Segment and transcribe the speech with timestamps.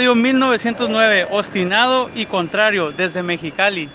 [0.00, 3.90] Radio 1909, obstinado y contrario desde Mexicali.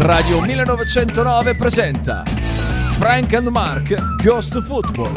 [0.00, 2.22] Radio 1909 presenta
[2.98, 5.14] Frank and Mark Ghost Football.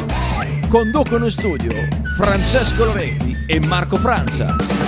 [0.69, 1.73] Conducono in studio
[2.15, 4.82] Francesco Loretti e Marco Francia.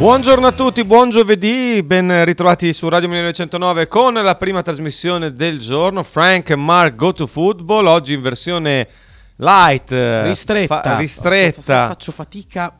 [0.00, 5.58] Buongiorno a tutti, buon giovedì, ben ritrovati su Radio 1909 con la prima trasmissione del
[5.58, 8.88] giorno, Frank e Mark Go to Football, oggi in versione
[9.36, 9.90] light,
[10.22, 11.88] ristretta, fa- ristretta.
[11.88, 12.74] faccio fatica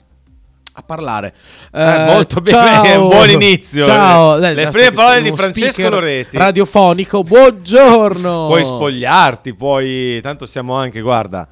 [0.72, 1.34] a parlare.
[1.70, 3.84] Eh, molto bene, buon inizio.
[3.84, 6.38] Ciao, le, le prime parole di Francesco Loretti.
[6.38, 8.46] Radiofonico, buongiorno.
[8.46, 11.46] Puoi spogliarti, puoi, tanto siamo anche, guarda,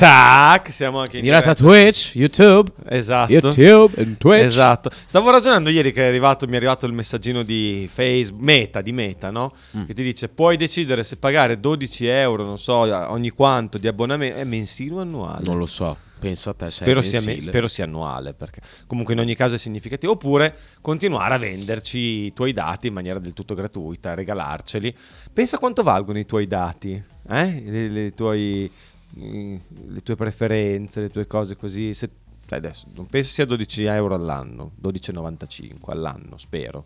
[0.00, 2.72] Tac, siamo anche in diretta Twitch, YouTube.
[2.88, 3.30] Esatto.
[3.30, 4.44] YouTube e Twitch.
[4.44, 4.90] Esatto.
[5.04, 8.92] Stavo ragionando ieri che è arrivato, mi è arrivato il messaggino di Facebook, Meta, di
[8.92, 9.52] Meta, no?
[9.76, 9.84] Mm.
[9.84, 14.38] Che ti dice puoi decidere se pagare 12 euro, non so, ogni quanto di abbonamento,
[14.38, 15.42] è mensile o annuale?
[15.44, 15.94] Non lo so.
[16.18, 19.58] Penso a te, spero sia, me- spero sia, annuale, perché comunque in ogni caso è
[19.58, 20.12] significativo.
[20.12, 24.94] Oppure continuare a venderci i tuoi dati in maniera del tutto gratuita, regalarceli.
[25.32, 27.62] Pensa quanto valgono i tuoi dati, eh?
[27.64, 28.70] Le, le tuoi
[29.14, 31.94] le tue preferenze, le tue cose così.
[31.94, 32.10] Se,
[32.46, 36.84] cioè adesso non penso sia 12 euro all'anno, 12,95 all'anno, spero.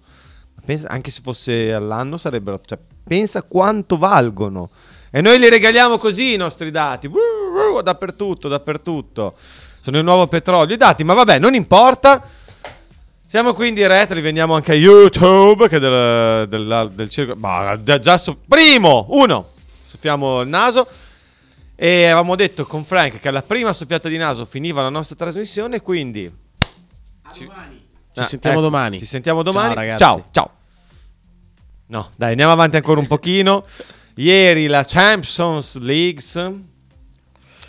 [0.65, 2.61] Pensa, anche se fosse all'anno sarebbero.
[2.65, 4.71] Cioè, pensa quanto valgono.
[5.11, 7.07] E noi li regaliamo così i nostri dati.
[7.07, 9.35] Uh, dappertutto, dappertutto.
[9.81, 10.75] Sono il nuovo petrolio.
[10.75, 12.23] I dati, ma vabbè, non importa.
[13.27, 17.35] Siamo qui in diretta, li vendiamo anche a YouTube, che del, del, del circo...
[17.37, 19.51] Ma già, so, primo, uno,
[19.83, 20.87] soffiamo il naso.
[21.77, 25.81] E avevamo detto con Frank che alla prima soffiata di naso finiva la nostra trasmissione,
[25.81, 26.33] quindi...
[27.23, 27.47] A ci...
[27.47, 27.83] domani.
[28.13, 28.99] Ci ah, sentiamo ecco, domani.
[29.01, 29.75] Ci sentiamo domani.
[29.75, 29.97] Ciao.
[29.99, 30.51] Ciao, ciao.
[31.87, 33.65] No, dai, andiamo avanti ancora un pochino.
[34.15, 36.23] Ieri la Champions League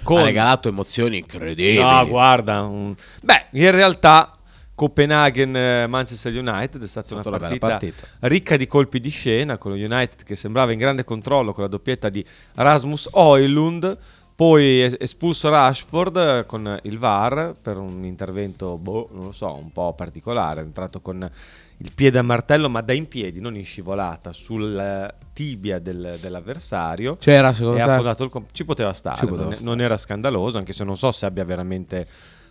[0.03, 0.19] con...
[0.19, 1.81] ha regalato emozioni incredibili.
[1.81, 2.95] No, guarda, un...
[3.23, 4.34] beh, in realtà
[4.75, 9.57] Copenaghen-Manchester eh, United è stata, è stata una, partita, partita, ricca di colpi di scena
[9.57, 13.97] con lo United che sembrava in grande controllo con la doppietta di Rasmus Oilund
[14.35, 19.71] poi espulso Rashford eh, con il VAR per un intervento, boh, non lo so, un
[19.71, 21.29] po' particolare, è entrato con
[21.77, 26.17] il piede a martello ma da in piedi, non in scivolata, sul eh, tibia del,
[26.19, 27.15] dell'avversario.
[27.15, 28.23] C'era secondo e te?
[28.23, 29.69] Il comp- ci poteva stare, ci poteva non, stare.
[29.69, 32.05] non era scandaloso, anche se non so se abbia veramente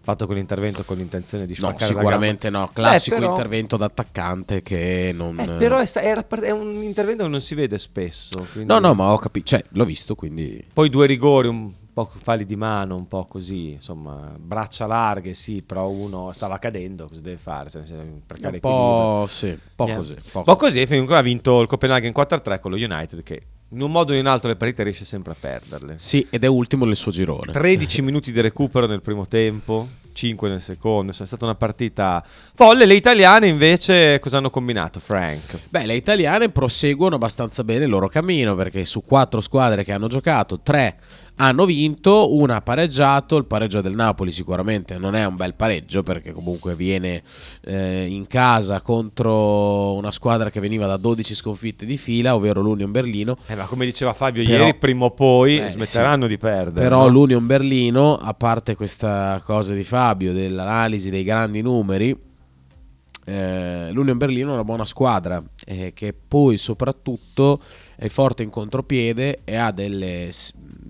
[0.05, 2.71] fatto quell'intervento con l'intenzione di spaccare no, sicuramente no.
[2.73, 3.31] Classico eh, però...
[3.31, 7.55] intervento d'attaccante che non eh, però è, sta- era, è, un intervento che non si
[7.55, 8.73] vede spesso quindi...
[8.73, 12.45] no no ma ho capito cioè l'ho visto quindi poi due rigori un po' falli
[12.45, 17.37] di mano un po' così insomma braccia larghe sì però uno stava cadendo cosa deve
[17.37, 17.71] fare?
[17.71, 20.87] Per un po' sì po' così un po' così.
[20.87, 23.43] comunque ha vinto il Copenaghen 4-3 con lo United che
[23.75, 25.97] in un modo o in un altro le partite riesce sempre a perderle.
[25.99, 27.53] Sì, ed è ultimo nel suo girone.
[27.53, 32.25] 13 minuti di recupero nel primo tempo, 5 nel secondo, insomma, è stata una partita
[32.55, 32.87] folle.
[32.87, 35.59] Le italiane invece cosa hanno combinato, Frank?
[35.69, 40.07] Beh, le italiane proseguono abbastanza bene il loro cammino perché su quattro squadre che hanno
[40.07, 40.97] giocato, tre
[41.37, 46.03] hanno vinto, una ha pareggiato, il pareggio del Napoli sicuramente non è un bel pareggio
[46.03, 47.23] perché comunque viene
[47.63, 52.93] eh, in casa contro una squadra che veniva da 12 sconfitte di fila, ovvero l'Union
[52.93, 53.37] Berlino.
[53.47, 56.29] Eh, ma come diceva Fabio però, ieri, prima o poi eh, smetteranno sì.
[56.29, 56.83] di perdere.
[56.83, 57.09] Però no?
[57.09, 62.17] l'Union Berlino, a parte questa cosa di Fabio dell'analisi dei grandi numeri,
[63.27, 67.61] eh, l'Union Berlino è una buona squadra eh, che poi soprattutto
[67.97, 70.31] è forte in contropiede e ha delle,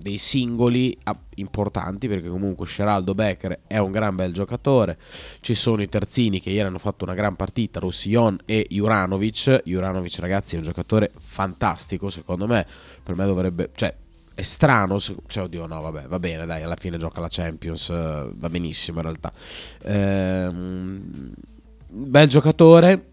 [0.05, 0.95] dei singoli
[1.37, 4.99] importanti perché comunque Sheraldo Becker è un gran bel giocatore.
[5.41, 9.63] Ci sono i terzini che ieri hanno fatto una gran partita Roussillon e Juranovic.
[9.65, 12.67] Juranovic ragazzi è un giocatore fantastico secondo me.
[13.03, 13.97] Per me dovrebbe cioè
[14.35, 18.51] è strano, cioè oddio no vabbè va bene dai alla fine gioca la Champions va
[18.51, 19.33] benissimo in realtà.
[19.85, 21.33] Ehm,
[21.89, 23.07] bel giocatore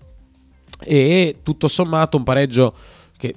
[0.77, 2.75] e tutto sommato un pareggio
[3.15, 3.35] che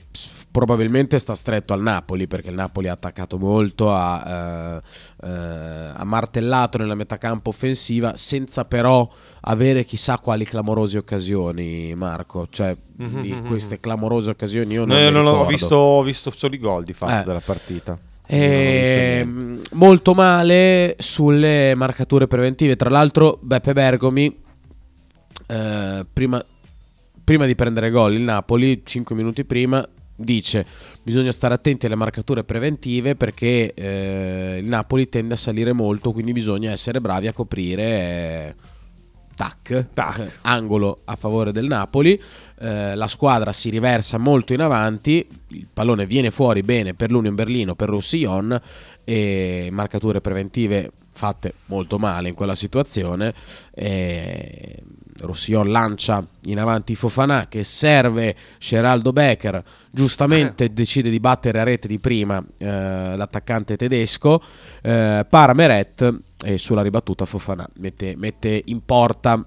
[0.55, 4.81] probabilmente sta stretto al Napoli perché il Napoli ha attaccato molto, ha,
[5.21, 9.11] eh, eh, ha martellato nella metacampo offensiva senza però
[9.41, 12.47] avere chissà quali clamorose occasioni, Marco.
[12.49, 12.73] Cioè,
[13.03, 13.81] mm-hmm, di mhm, queste mhm.
[13.81, 17.23] clamorose occasioni io non, no, non ho visto, ho visto solo i gol di fatto
[17.23, 17.25] eh.
[17.25, 17.99] della partita.
[18.25, 19.27] E
[19.73, 22.77] molto male sulle marcature preventive.
[22.77, 24.39] Tra l'altro, Beppe Bergomi,
[25.49, 26.45] eh, prima,
[27.25, 29.85] prima di prendere gol, il Napoli, 5 minuti prima,
[30.17, 30.65] dice
[31.03, 36.33] bisogna stare attenti alle marcature preventive perché eh, il Napoli tende a salire molto, quindi
[36.33, 37.83] bisogna essere bravi a coprire.
[37.83, 38.55] eh,
[39.35, 40.19] tac, Tac.
[40.19, 42.21] eh, angolo a favore del Napoli,
[42.61, 47.35] eh, la squadra si riversa molto in avanti, il pallone viene fuori bene per l'Union
[47.35, 48.61] Berlino, per Roussillon
[49.05, 53.35] e marcature preventive fatte molto male in quella situazione.
[53.73, 54.83] E
[55.25, 61.89] Roussillon lancia in avanti Fofana che serve Geraldo Becker, giustamente decide di battere a rete
[61.89, 64.43] di prima eh, l'attaccante tedesco,
[64.83, 69.45] eh, para Meret e sulla ribattuta Fofana mette, mette in porta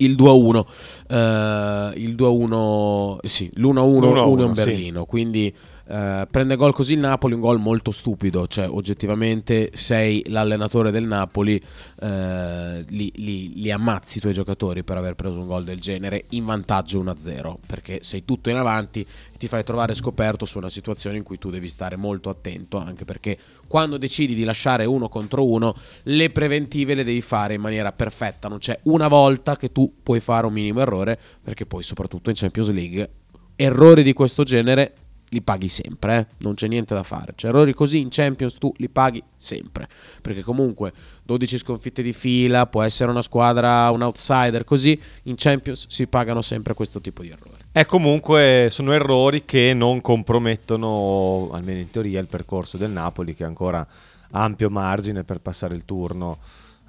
[0.00, 0.64] il 2-1,
[1.08, 4.64] eh, il 2-1, sì, l'1-1 L'1-1, Union sì.
[4.64, 5.54] Berlino, quindi
[5.90, 11.04] eh, prende gol così il Napoli, un gol molto stupido, cioè oggettivamente sei l'allenatore del
[11.04, 11.60] Napoli,
[12.00, 16.26] eh, li, li- li ammazzi i tuoi giocatori per aver preso un gol del genere
[16.30, 20.68] in vantaggio 1-0, perché sei tutto in avanti e ti fai trovare scoperto su una
[20.68, 25.08] situazione in cui tu devi stare molto attento, anche perché quando decidi di lasciare uno
[25.08, 29.72] contro uno, le preventive le devi fare in maniera perfetta, non c'è una volta che
[29.72, 33.10] tu puoi fare un minimo errore, perché poi soprattutto in Champions League
[33.56, 34.94] errori di questo genere
[35.30, 36.26] li paghi sempre, eh?
[36.38, 37.32] non c'è niente da fare.
[37.36, 39.88] Cioè, errori così in Champions tu li paghi sempre,
[40.20, 40.92] perché comunque
[41.24, 46.42] 12 sconfitte di fila, può essere una squadra, un outsider, così in Champions si pagano
[46.42, 47.58] sempre questo tipo di errori.
[47.72, 53.44] E comunque sono errori che non compromettono, almeno in teoria, il percorso del Napoli che
[53.44, 53.86] ha ancora
[54.32, 56.38] ampio margine per passare il turno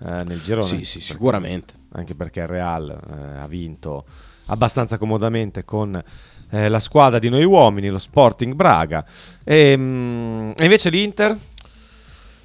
[0.03, 0.65] eh, nel girone.
[0.65, 1.73] Sì, sì, Perché- sicuramente.
[1.93, 4.05] Anche perché il Real eh, ha vinto
[4.45, 6.01] abbastanza comodamente con
[6.51, 9.03] eh, la squadra di noi uomini, lo Sporting Braga.
[9.44, 11.38] E, mm, e invece l'Inter?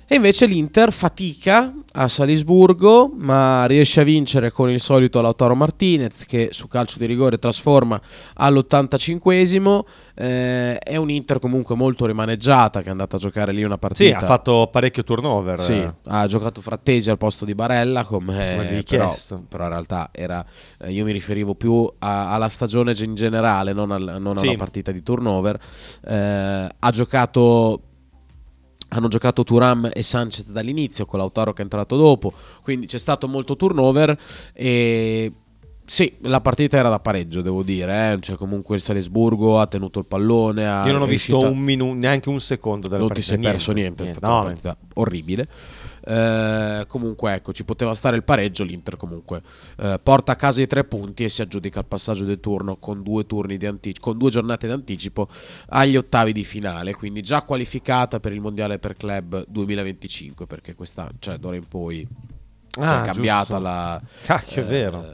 [0.09, 6.25] E invece l'Inter fatica a Salisburgo, ma riesce a vincere con il solito Lautaro Martinez
[6.27, 8.01] che su calcio di rigore trasforma
[8.35, 9.81] all'85esimo.
[10.19, 13.81] Eh, è un Inter comunque molto rimaneggiata che è andata a giocare lì una Sì,
[13.81, 14.17] partita.
[14.19, 15.59] ha fatto parecchio turnover.
[15.61, 19.13] Sì, ha giocato Frattesi al posto di Barella come, Come però,
[19.49, 20.45] però in realtà era
[20.79, 24.47] eh, io mi riferivo più a- alla stagione in generale non, al- non a Sì.
[24.47, 25.59] una partita di turnover
[26.07, 27.81] Eh, ha giocato
[28.89, 33.27] hanno giocato Turam e Sanchez dall'inizio con Lautaro che è entrato dopo quindi c'è stato
[33.29, 34.17] molto turnover
[34.53, 35.33] e
[35.89, 38.13] sì, la partita era da pareggio, devo dire.
[38.15, 38.19] eh.
[38.21, 40.63] Cioè, comunque il Salisburgo ha tenuto il pallone.
[40.85, 43.35] Io non ho è visto un minu- neanche un secondo della non ti partita.
[43.37, 45.47] sei perso niente, è stata no, una partita orribile.
[46.09, 48.63] Eh, comunque, ecco, ci poteva stare il pareggio.
[48.63, 49.43] L'Inter, comunque,
[49.79, 53.03] eh, porta a casa i tre punti e si aggiudica il passaggio del turno con
[53.03, 55.29] due turni di anticipo, con due giornate d'anticipo
[55.71, 56.95] agli ottavi di finale.
[56.95, 60.47] Quindi, già qualificata per il mondiale per club 2025.
[60.47, 62.07] Perché questa, cioè, d'ora in poi
[62.71, 63.59] cioè, Ah, è cambiata giusto.
[63.61, 64.01] la.
[64.23, 65.05] Cacchio, è eh, vero.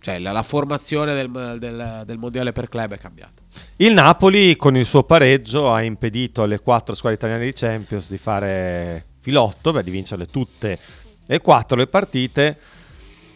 [0.00, 3.40] Cioè, la, la formazione del, del- del mondiale per club è cambiata.
[3.76, 8.18] Il Napoli con il suo pareggio ha impedito alle quattro squadre italiane di Champions di
[8.18, 10.78] fare filotto, beh, di vincerle tutte
[11.26, 12.58] e quattro le partite.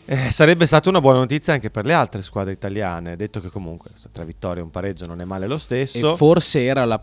[0.04, 3.90] Eh, sarebbe stata una buona notizia anche per le altre squadre italiane, detto che comunque
[4.12, 6.12] tra vittoria e un pareggio non è male lo stesso.
[6.12, 7.02] E forse era la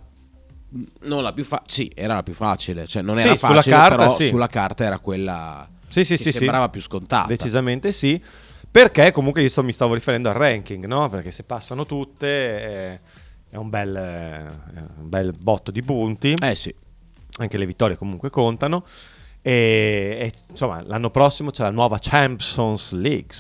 [1.02, 3.76] non la più facile, sì, era la più facile, cioè non Sì, era sulla facile,
[3.76, 4.28] carta, però sì.
[4.28, 6.38] sulla carta era quella Sì, sì, che sì, sì.
[6.40, 7.28] sembrava più scontata.
[7.28, 8.22] Decisamente sì.
[8.72, 11.08] Perché comunque io sto- mi stavo riferendo al ranking, no?
[11.10, 13.00] Perché se passano tutte eh,
[13.52, 16.34] è un bel, eh, un bel botto di punti.
[16.42, 16.74] Eh sì.
[17.38, 18.84] Anche le vittorie comunque contano.
[19.42, 23.36] E, e, insomma, l'anno prossimo c'è la nuova Champions League,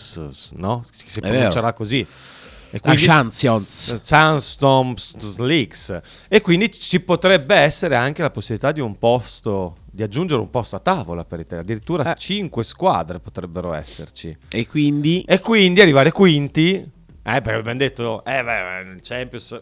[0.57, 0.81] no?
[0.91, 1.99] Si si pronuncerà così.
[1.99, 4.01] E La quindi, Champions.
[4.03, 6.01] Champions League.
[6.27, 10.75] E quindi ci potrebbe essere anche la possibilità di un posto, di aggiungere un posto
[10.75, 11.61] a tavola per Italia.
[11.63, 12.17] Addirittura Eh.
[12.17, 14.35] 5 squadre potrebbero esserci.
[14.49, 19.61] E quindi E quindi arrivare quinti, eh, perché abbiamo detto, eh, beh, Champions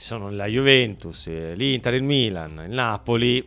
[0.00, 3.46] ci sono la Juventus, eh, l'Inter, il Milan, il Napoli,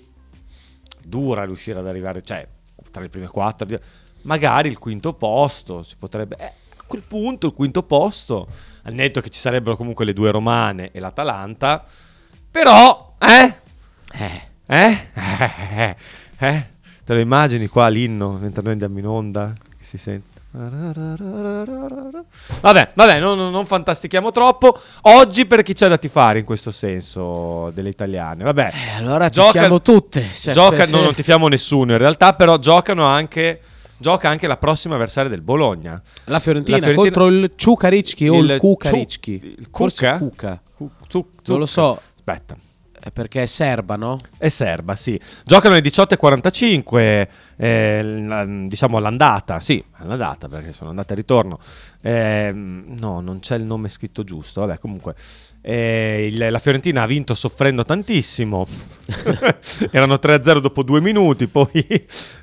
[1.03, 2.47] dura riuscire ad arrivare, cioè,
[2.91, 3.67] tra le prime quattro,
[4.21, 8.47] magari il quinto posto, si potrebbe, eh, a quel punto il quinto posto,
[8.83, 11.83] al netto che ci sarebbero comunque le due romane e l'Atalanta,
[12.51, 13.55] però, eh,
[14.11, 15.09] eh, eh?
[15.15, 15.95] Eh?
[16.43, 16.67] Eh?
[17.05, 19.53] Te lo immagini qua l'inno mentre noi andiamo in onda?
[19.77, 20.32] Che si sente.
[22.61, 24.77] Vabbè, vabbè, non, non- fantastichiamo troppo.
[25.01, 28.43] Oggi per chi c'è da tifare in questo senso delle italiane?
[28.43, 30.23] Vabbè, eh, allora Gioca- tifiamo tutte.
[30.33, 33.61] Cioè, gioca, se- no, non tifiamo nessuno in realtà, però giocano anche.
[33.97, 36.01] Gioca anche la prossima avversaria del Bologna.
[36.25, 39.55] la, Fiorentina la Fiorentina- contro il Ciucaricchi o il, Il Cucaricchi.
[39.59, 40.17] Il Cuca?
[40.17, 40.61] Cuca.
[40.75, 41.99] Cu- tu- Non lo so.
[42.15, 42.55] Aspetta.
[43.05, 44.17] Eh, Perché è serba, no?
[44.37, 45.19] È serba, sì.
[45.43, 51.59] Giocano alle 18.45, eh, diciamo all'andata, sì, all'andata perché sono andata e ritorno.
[52.01, 55.15] Eh, no, non c'è il nome scritto giusto, vabbè comunque.
[55.65, 58.65] eh, il- la Fiorentina ha vinto soffrendo tantissimo,
[59.91, 61.69] erano 3-0 dopo due minuti, poi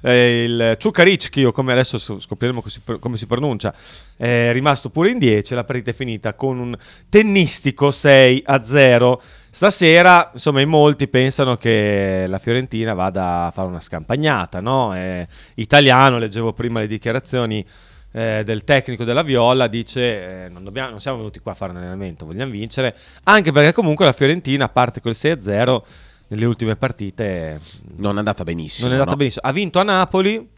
[0.02, 2.62] eh, il Ciucaricchi, o come adesso scopriremo
[2.98, 3.74] come si pronuncia,
[4.16, 6.76] è rimasto pure in 10, la partita è finita con un
[7.10, 9.18] tennistico 6-0.
[9.52, 14.94] Stasera, insomma, in molti pensano che la Fiorentina vada a fare una scampagnata, no?
[14.94, 17.66] Eh, italiano, leggevo prima le dichiarazioni
[18.12, 21.72] eh, del tecnico della Viola, dice eh, non, dobbiamo- non siamo venuti qua a fare
[21.72, 25.82] un allenamento, vogliamo vincere, anche perché comunque la Fiorentina, a parte quel 6-0,
[26.28, 27.60] nelle ultime partite
[27.96, 28.86] Non è andata benissimo.
[28.86, 29.18] non è andata no?
[29.18, 29.48] benissimo.
[29.48, 30.48] Ha vinto a Napoli,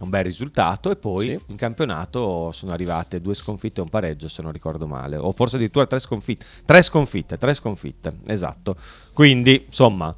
[0.00, 1.40] un bel risultato, e poi Sì.
[1.48, 5.56] in campionato sono arrivate due sconfitte e un pareggio, se non ricordo male, o forse
[5.56, 6.44] addirittura tre sconfitte.
[6.64, 8.76] Tre sconfitte, tre sconfitte, esatto.
[9.12, 10.14] Quindi, insomma,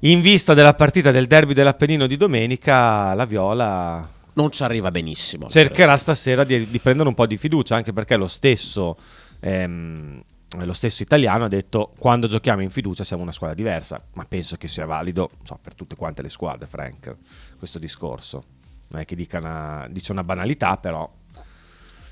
[0.00, 5.48] in vista della partita del derby dell'Appennino di domenica, la Viola Non ci arriva benissimo.
[5.48, 8.96] cercherà stasera di, di prendere un po' di fiducia, anche perché lo stesso,
[9.40, 10.22] ehm,
[10.58, 14.56] lo stesso italiano ha detto quando giochiamo in fiducia siamo una squadra diversa, ma penso
[14.56, 17.16] che sia valido so, per tutte quante le squadre, Frank,
[17.56, 18.44] questo discorso.
[18.88, 21.08] Non è che dica una, dice una banalità, però...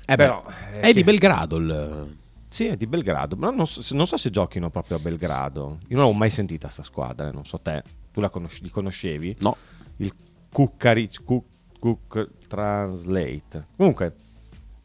[0.05, 2.17] Eh beh, però, eh, è di che- Belgrado il...
[2.47, 5.79] Sì, è di Belgrado, ma non so, non so se giochino proprio a Belgrado.
[5.89, 7.83] Io non l'ho mai sentita sta squadra, eh, non so te.
[8.11, 9.35] Tu la conosci- li conoscevi?
[9.41, 9.55] No.
[9.97, 10.11] il
[10.51, 11.45] Cuccaric Cook,
[11.77, 13.67] Cook Translate.
[13.75, 14.15] Comunque,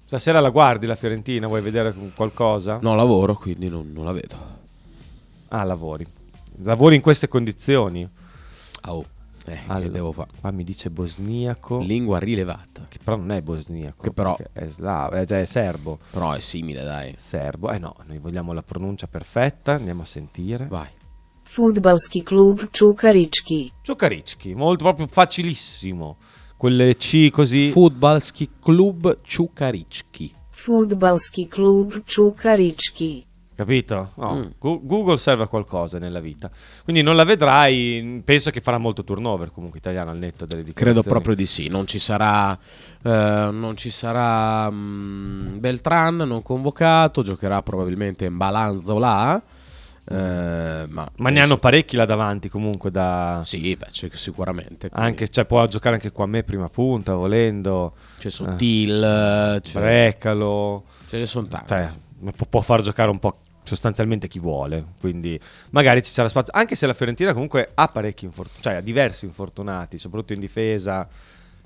[0.05, 1.47] stasera la guardi la Fiorentina?
[1.47, 2.79] Vuoi vedere qualcosa?
[2.81, 4.37] No, lavoro, quindi non, non la vedo.
[5.49, 6.07] Ah, lavori.
[6.63, 8.09] Lavori in queste condizioni.
[8.87, 9.05] Oh,
[9.47, 10.31] eh, Allora, che devo fare?
[10.41, 12.87] Qua mi dice bosniaco, Lingua rilevata.
[12.89, 14.03] che però non è bosniaco.
[14.03, 15.99] Che però- è slavo, è, cioè è serbo.
[16.11, 17.15] Però è simile, dai.
[17.19, 20.67] Serbo, eh no, noi vogliamo la pronuncia perfetta, andiamo a sentire.
[20.67, 20.89] Vai.
[21.43, 23.73] Fudbalski klub Čukarički.
[23.83, 26.17] Ciucaricchi, molto proprio facilissimo.
[26.57, 27.71] Quelle C così.
[27.71, 30.33] Futbalski klub Čukarički.
[30.51, 33.27] Fudbalski klub Čukarički.
[33.57, 34.11] Capito?
[34.17, 34.47] No, Mm.
[34.59, 36.51] Google serve a qualcosa nella vita.
[36.83, 38.21] Quindi non la vedrai.
[38.25, 41.03] Penso che farà molto turnover comunque italiano al netto delle dichiarazioni.
[41.03, 41.69] Credo proprio di sì.
[41.69, 42.53] Non ci sarà,
[43.03, 47.23] eh, non ci sarà mm, Beltran non convocato.
[47.23, 49.41] Giocherà probabilmente Balanzola.
[50.07, 53.41] Eh, ma Ma ne hanno parecchi là davanti comunque da...
[53.45, 54.91] Sì, beh, sicuramente.
[54.91, 57.95] quindi Anche, cioè, può giocare anche qua a me prima punta, volendo.
[58.19, 60.85] C'è Sottil, c'è- Brecalo.
[61.09, 61.69] ce ne sono tanti.
[61.69, 61.89] Cioè,
[62.37, 64.85] può, può far giocare un po' sostanzialmente chi vuole.
[65.01, 66.53] Quindi magari ci sarà spazio.
[66.55, 71.09] Anche se la Fiorentina comunque ha parecchi infortunati, cioè ha diversi infortunati, soprattutto in difesa,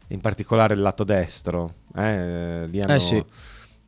[0.08, 1.72] in particolare il lato destro.
[1.96, 3.24] Eh, lì hanno- Eh sì.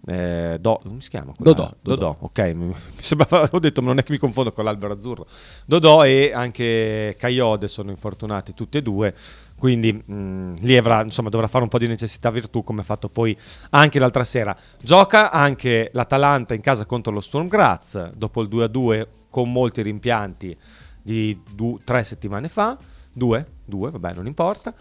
[0.07, 1.33] Eh, Do- come si chiama?
[1.37, 1.53] quella?
[1.53, 2.17] Dodò, Dodò, Dodò.
[2.21, 2.39] ok.
[2.55, 5.27] Mi, sembrava, ho detto, ma non è che mi confondo con l'albero azzurro.
[5.67, 9.15] Dodò e anche Caiode sono infortunati tutti e due.
[9.57, 13.09] Quindi mh, lì avrà, insomma, dovrà fare un po' di necessità virtù, come ha fatto
[13.11, 13.37] poi
[13.71, 14.57] anche l'altra sera.
[14.81, 20.57] Gioca anche l'Atalanta in casa contro lo Sturm Graz, dopo il 2-2 con molti rimpianti
[21.03, 22.79] di du- tre settimane fa.
[23.13, 23.47] Due?
[23.67, 24.73] Due, vabbè, non importa.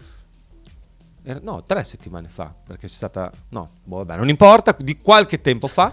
[1.22, 3.30] No, tre settimane fa, perché c'è stata...
[3.50, 5.92] No, boh, vabbè, non importa, di qualche tempo fa.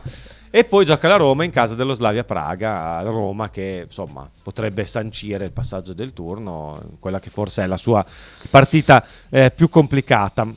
[0.50, 5.46] E poi gioca la Roma in casa dello Slavia Praga, Roma che insomma potrebbe sancire
[5.46, 8.06] il passaggio del turno, quella che forse è la sua
[8.50, 10.48] partita eh, più complicata.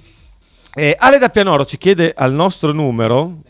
[0.72, 3.42] Eh, Ale da Pianoro ci chiede al nostro numero...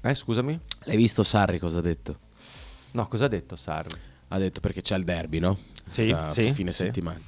[0.00, 0.58] Eh, scusami?
[0.84, 2.18] L'hai visto Sarri cosa ha detto?
[2.92, 3.94] No, cosa ha detto Sarri?
[4.28, 5.58] Ha detto perché c'è il derby, no?
[5.84, 6.84] Sì, Sta- sì, fine sì.
[6.84, 7.20] settimana.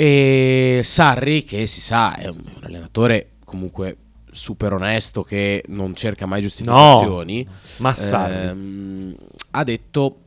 [0.00, 3.96] E Sarri, che si sa, è un, un allenatore comunque
[4.30, 7.44] super onesto che non cerca mai giustificazioni.
[7.78, 8.46] Ma Sarri.
[8.46, 9.16] ehm,
[9.50, 10.18] ha detto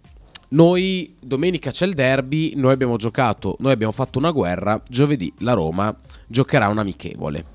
[0.50, 5.54] noi domenica c'è il derby, noi abbiamo giocato, noi abbiamo fatto una guerra, giovedì la
[5.54, 5.98] Roma
[6.28, 7.46] giocherà un amichevole.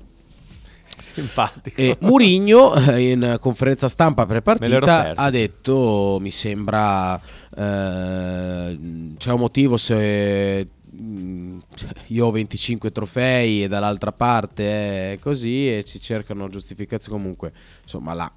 [0.97, 1.79] Simpatico.
[1.79, 7.21] E Murigno eh, in conferenza stampa pre-partita ha detto mi sembra
[7.55, 8.77] eh,
[9.17, 10.67] c'è un motivo se
[12.07, 17.17] io ho 25 trofei e dall'altra parte è così e ci cercano giustificazioni.
[17.17, 18.31] Comunque insomma l'ha,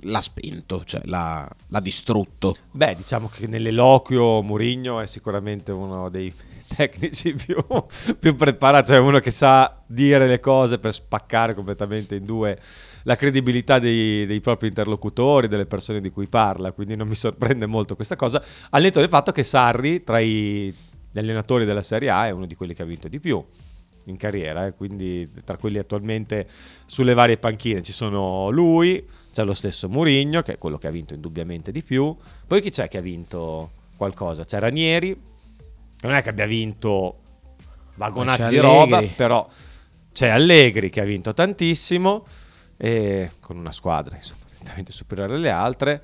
[0.00, 2.56] l'ha spento cioè l'ha, l'ha distrutto.
[2.70, 6.32] Beh, diciamo che nell'eloquio Murigno è sicuramente uno dei
[6.74, 7.56] tecnici più,
[8.18, 12.58] più preparati, cioè uno che sa dire le cose per spaccare completamente in due
[13.06, 17.64] la credibilità dei, dei propri interlocutori, delle persone di cui parla, quindi non mi sorprende
[17.64, 20.74] molto questa cosa, al netto del fatto che Sarri tra i
[21.10, 23.44] gli allenatori della Serie A è uno di quelli che ha vinto di più
[24.06, 26.46] in carriera, eh, quindi tra quelli attualmente
[26.84, 30.90] sulle varie panchine ci sono lui, c'è lo stesso Mourinho che è quello che ha
[30.92, 34.44] vinto indubbiamente di più, poi chi c'è che ha vinto qualcosa.
[34.44, 35.18] C'è Ranieri,
[36.02, 37.18] non è che abbia vinto
[37.96, 39.48] vagonati di roba, però
[40.12, 42.24] c'è Allegri che ha vinto tantissimo,
[42.76, 44.44] e con una squadra insomma,
[44.86, 46.02] superiore alle altre.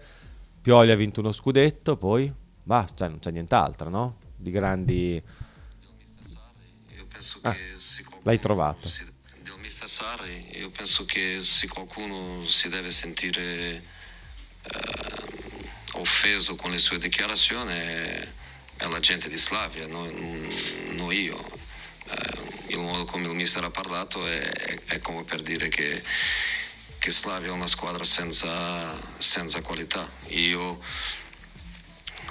[0.61, 2.33] Pioli ha vinto uno scudetto, poi
[2.63, 4.17] basta, cioè non c'è nient'altro, no?
[4.43, 5.23] Di grandi...
[6.97, 8.91] Io penso Ah, che se qualcuno l'hai trovato.
[9.41, 13.83] del mister Sarri, io penso che se qualcuno si deve sentire
[14.63, 15.23] eh,
[15.93, 18.29] offeso con le sue dichiarazioni è,
[18.79, 20.09] è la gente di Slavia, non,
[20.91, 21.39] non io.
[22.09, 26.03] Eh, il modo come il mister ha parlato è, è- è come per dire che,
[26.99, 30.11] che Slavia è una squadra senza, senza qualità.
[30.31, 30.81] Io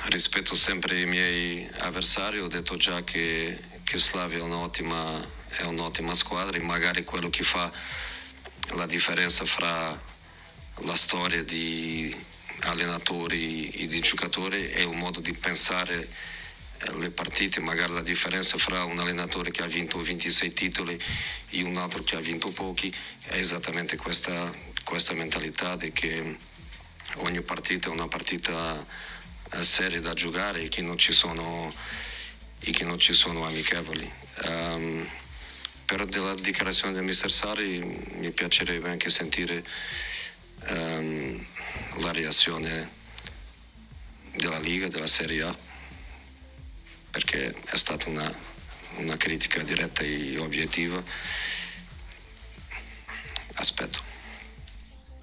[0.06, 6.14] rispetto sempre i miei avversari, ho detto già che, che Slavia è un'ottima, è un'ottima
[6.14, 7.72] squadra e magari quello che fa
[8.76, 10.10] la differenza fra
[10.84, 12.16] la storia di
[12.62, 16.08] allenatori e di giocatori è il modo di pensare
[16.98, 21.00] le partite, magari la differenza fra un allenatore che ha vinto 26 titoli
[21.50, 22.92] e un altro che ha vinto pochi.
[23.24, 24.52] È esattamente questa,
[24.84, 26.38] questa mentalità di che
[27.18, 28.84] ogni partita è una partita
[29.54, 31.74] eh, seria da giocare e che non ci sono,
[32.60, 34.10] e che non ci sono amichevoli.
[34.44, 35.08] Ehm,
[35.86, 37.80] però della dichiarazione del mister Sari
[38.16, 39.64] mi piacerebbe anche sentire
[40.68, 41.46] ehm,
[41.98, 42.90] la reazione
[44.34, 45.58] della Liga, della Serie A,
[47.10, 48.34] perché è stata una,
[48.96, 51.04] una critica diretta e obiettiva.
[53.56, 54.11] Aspetto.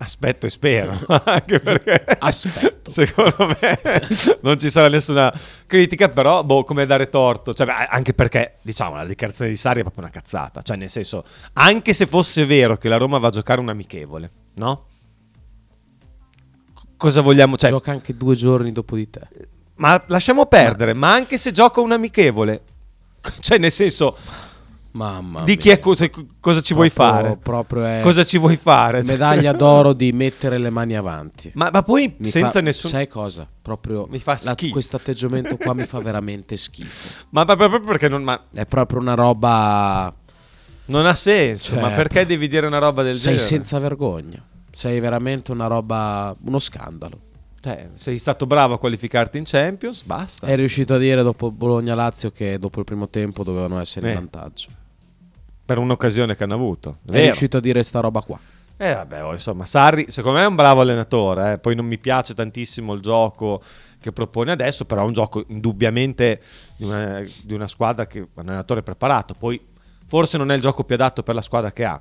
[0.00, 2.88] Aspetto e spero, anche perché Aspetto.
[2.88, 3.80] secondo me
[4.42, 5.32] non ci sarà nessuna
[5.66, 9.80] critica, però boh, come dare torto, cioè, beh, anche perché diciamo la dichiarazione di Sari
[9.80, 11.24] è proprio una cazzata, cioè nel senso,
[11.54, 14.86] anche se fosse vero che la Roma va a giocare un amichevole, no?
[16.74, 19.28] C- Cosa vogliamo, cioè, Gioca anche due giorni dopo di te.
[19.76, 22.62] ma lasciamo perdere, ma anche se gioca un amichevole,
[23.40, 24.16] cioè nel senso,
[24.98, 25.56] Mamma di mia.
[25.56, 26.08] chi è cosa,
[26.40, 27.36] cosa ci vuoi Proprio- fare?
[27.40, 29.02] Proprio è Cosa ci vuoi fare?
[29.04, 31.50] Medaglia d'oro di mettere le mani avanti.
[31.54, 32.90] Ma, ma poi Mi senza fa- nessun...
[32.90, 33.46] Sai cosa?
[33.62, 34.72] Proprio Mi fa schifo.
[34.72, 37.20] questo atteggiamento qua mi fa veramente schifo.
[37.30, 40.12] Ma proprio perché non, ma È proprio una roba.
[40.86, 41.74] non ha senso.
[41.74, 43.46] Cioè, ma perché devi dire una roba del Sei genere?
[43.48, 44.42] senza vergogna.
[44.70, 46.34] Sei veramente una roba.
[46.44, 47.20] uno scandalo.
[47.60, 50.46] Cioè, sei stato bravo a qualificarti in Champions, basta.
[50.46, 54.10] È riuscito a dire dopo Bologna-Lazio che dopo il primo tempo dovevano essere Eh.
[54.12, 54.68] in vantaggio.
[55.68, 57.00] Per un'occasione che hanno avuto.
[57.04, 57.24] È Vero.
[57.24, 58.40] riuscito a dire sta roba qua.
[58.78, 61.58] Eh vabbè, oh, insomma, Sarri secondo me è un bravo allenatore, eh.
[61.58, 63.60] poi non mi piace tantissimo il gioco
[64.00, 66.40] che propone adesso, però è un gioco indubbiamente
[66.74, 69.60] di una, di una squadra che è un allenatore preparato, poi
[70.06, 72.00] forse non è il gioco più adatto per la squadra che ha,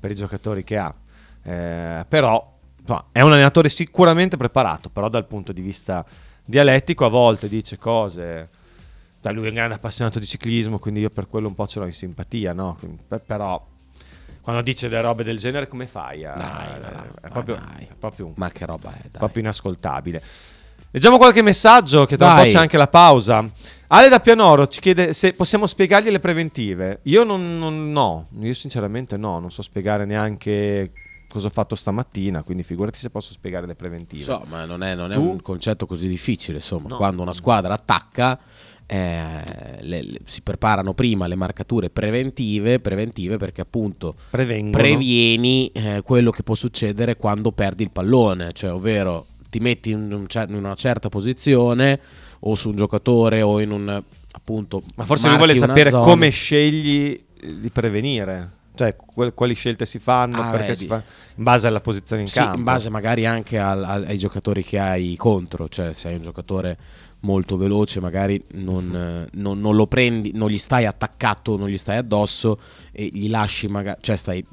[0.00, 0.94] per i giocatori che ha,
[1.42, 6.02] Eh, però insomma, è un allenatore sicuramente preparato, però dal punto di vista
[6.42, 8.48] dialettico a volte dice cose...
[9.22, 11.78] Cioè, lui è un grande appassionato di ciclismo, quindi io per quello un po' ce
[11.78, 12.76] l'ho in simpatia, no?
[12.78, 13.64] Quindi, per- però
[14.40, 16.24] quando dice delle robe del genere come fai?
[16.24, 19.00] a- Dai, dai, è, ma proprio, è proprio un- Ma che roba è?
[19.02, 19.10] Dai.
[19.18, 20.22] proprio inascoltabile.
[20.90, 23.48] Leggiamo qualche messaggio che tra un po' c'è anche la pausa.
[23.86, 26.98] Ale da Pianoro ci chiede se possiamo spiegargli le preventive.
[27.04, 30.90] Io non, non- no, io sinceramente no, non so spiegare neanche
[31.28, 34.24] cosa ho fatto stamattina, quindi figurati se posso spiegare le preventive.
[34.24, 36.56] So, ma non è, non è un concetto così difficile.
[36.58, 36.96] Insomma, No.
[36.96, 38.38] quando una squadra attacca,
[38.92, 44.70] eh, le- le- si preparano prima le marcature preventive, preventive perché appunto Prevengono.
[44.76, 50.12] previeni eh, quello che può succedere quando perdi il pallone, cioè ovvero ti metti in,
[50.12, 51.98] un cer- in una certa posizione
[52.40, 54.02] o su un giocatore o in un
[54.34, 56.04] appunto Ma forse lui vuole sapere zona.
[56.04, 58.60] come scegli eh, di prevenire.
[58.74, 61.02] Cioè, qual- quali scelte si fanno, Ah, si fa
[61.36, 62.56] in base alla posizione in Sì, campo.
[62.58, 66.22] in base magari anche al- al- ai giocatori che hai contro, cioè se hai un
[66.22, 66.78] giocatore
[67.22, 71.78] molto veloce magari non, eh, non- non lo prendi, non gli stai attaccato, non gli
[71.78, 72.58] stai addosso
[72.92, 74.44] e gli lasci magari, cioè stai...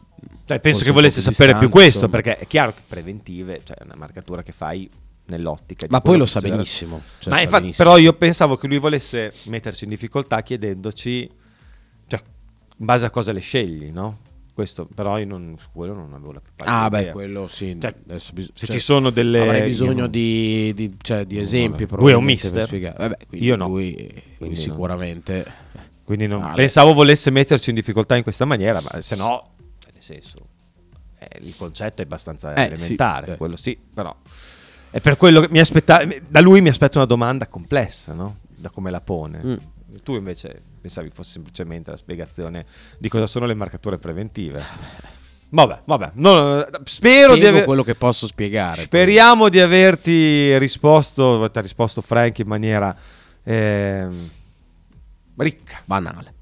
[0.45, 2.21] Cioè, penso che volesse più sapere più distante, questo, insomma.
[2.21, 4.89] perché è chiaro che preventive, cioè è una marcatura che fai
[5.25, 5.85] nell'ottica.
[5.89, 7.01] Ma poi lo sa benissimo.
[7.19, 7.87] cioè Ma sa infatti, benissimo.
[7.87, 11.29] però io pensavo che lui volesse metterci in difficoltà chiedendoci,
[12.07, 12.21] cioè,
[12.77, 14.17] in base a cosa le scegli, no?
[14.59, 17.11] Questo, però io non, su quello non avevo la più pallida Ah beh, idea.
[17.13, 17.77] quello sì.
[17.79, 17.95] Cioè,
[18.33, 19.39] bis- se cioè, ci sono delle...
[19.41, 21.87] Avrei bisogno non- di, di- cioè, di esempi.
[21.91, 22.67] lui è un mister.
[22.97, 23.67] Vabbè, Io no.
[23.67, 24.55] Lui, lui no.
[24.55, 25.45] sicuramente...
[26.03, 26.55] Quindi non- Vale.
[26.55, 30.37] pensavo volesse metterci in difficoltà in questa maniera, ma se no, cioè, nel senso,
[31.19, 33.37] eh, il concetto è abbastanza Eh, elementare, sì, eh.
[33.37, 34.13] quello sì, però
[34.89, 38.39] è per quello che mi aspetta, da lui mi aspetto una domanda complessa, no?
[38.55, 39.39] Da come la pone.
[39.41, 39.55] Mm.
[40.03, 42.65] Tu invece pensavi fosse semplicemente la spiegazione
[42.97, 44.63] di cosa sono le marcature preventive.
[45.51, 47.63] Vabbè, vabbè, no, spero di Spiego aver...
[47.65, 48.83] quello che posso spiegare.
[48.83, 52.95] Speriamo di averti risposto, ti ha risposto Frank in maniera
[53.43, 54.29] Ehm,
[55.37, 55.79] ricca.
[55.85, 56.33] Banale.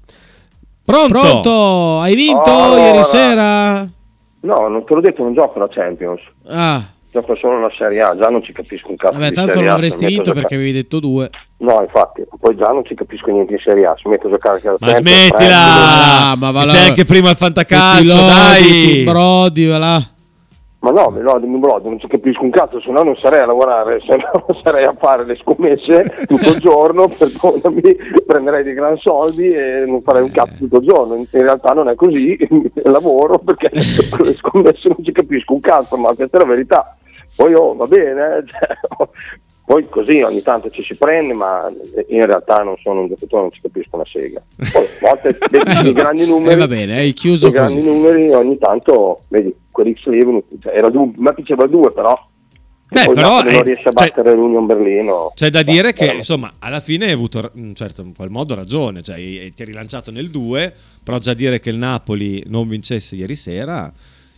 [0.84, 1.18] Pronto?
[1.18, 2.00] Pronto?
[2.00, 2.80] Hai vinto Allora.
[2.80, 3.80] ieri sera?
[4.40, 6.20] No, non te l'ho detto, non gioco la Champions.
[6.46, 6.82] Ah,
[7.20, 9.64] Gioco solo la Serie A, già non ci capisco un cazzo vabbè, di tanto Serie
[9.66, 11.30] non A, avresti vinto a perché avevi detto due.
[11.58, 14.54] No, infatti, poi già non ci capisco niente in Serie A, si metto a giocare
[14.56, 16.30] anche la Ma smettila!
[16.30, 16.66] Ah, ma va là.
[16.66, 19.02] sei anche prima al fantacalcio, dai!
[19.04, 20.08] brodi, va là.
[20.80, 23.46] Ma no, lodi, mi lodi, non ci capisco un cazzo, se no non sarei a
[23.46, 28.96] lavorare, se no sarei a fare le scommesse tutto il giorno, perdonami, prenderei dei gran
[28.96, 31.14] soldi e non farei un cazzo tutto il giorno.
[31.16, 32.38] In in realtà non è così,
[32.84, 33.70] lavoro perché
[34.08, 36.96] con le scommesse non ci capisco un cazzo, ma questa è la verità.
[37.38, 39.08] Poi oh, va bene, eh, cioè,
[39.64, 41.70] poi così ogni tanto ci si prende, ma
[42.08, 44.42] in realtà non sono un giocatore, non ci capisco una sega.
[44.72, 48.32] Poi a volte vedi dei grandi numeri, Eh, va bene, hai chiuso dei grandi numeri
[48.32, 52.28] ogni tanto, vedi, quell'X lì cioè, era due, a me piaceva il 2 però
[52.88, 56.54] Beh, però, non eh, riesce a cioè- battere l'Union Berlino C'è da dire che, insomma,
[56.58, 60.30] alla fine hai avuto in certo in qual modo ragione, cioè ti hai rilanciato nel
[60.30, 60.74] 2,
[61.04, 63.92] però già dire che il Napoli non vincesse ieri sera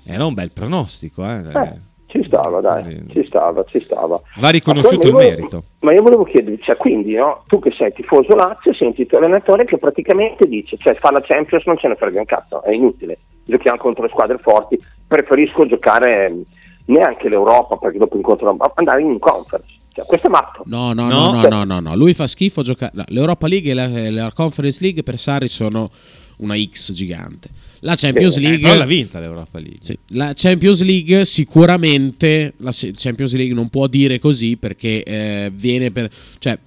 [0.05, 1.39] era un bel pronostico, eh.
[1.39, 5.63] Eh, ci stava dai, ci stava, ci stava Va riconosciuto il volevo- merito.
[5.81, 9.19] Ma io volevo chiederti, cioè, quindi no, tu che sei tifoso Lazio, senti il tuo
[9.19, 12.73] allenatore che praticamente dice, cioè fa la Champions non ce ne frega un cazzo, è
[12.73, 16.43] inutile, giochiamo contro le squadre forti, preferisco giocare eh,
[16.87, 20.63] neanche l'Europa perché dopo incontro ma andare in conference, cioè, questo è matto.
[20.67, 21.33] No, no, No?
[21.33, 21.97] no, no, no, no.
[21.97, 22.93] Lui fa schifo giocare.
[22.95, 23.89] no, L'Europa League e la,
[24.25, 25.91] la Conference League per Sarri sono
[26.39, 27.49] una X gigante.
[27.81, 29.79] La Champions Eh, League però l'ha vinta l'Europa League.
[29.81, 35.91] Sì, La Champions League sicuramente la Champions League non può dire così perché eh, viene
[35.91, 36.59] per cioè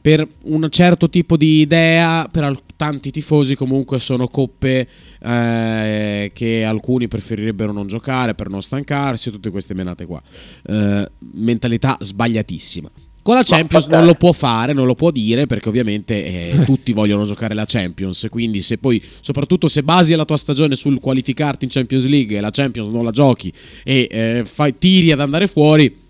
[0.00, 4.86] per un certo tipo di idea per tanti tifosi comunque sono coppe
[5.22, 10.22] eh, che alcuni preferirebbero non giocare per non stancarsi tutte queste menate qua
[10.66, 12.90] Eh, mentalità sbagliatissima
[13.24, 16.92] con la Champions non lo può fare, non lo può dire perché ovviamente eh, tutti
[16.92, 18.26] vogliono giocare la Champions.
[18.30, 22.40] Quindi, se poi, soprattutto se basi la tua stagione sul qualificarti in Champions League e
[22.40, 23.50] la Champions non la giochi
[23.82, 26.03] e eh, fai, tiri ad andare fuori,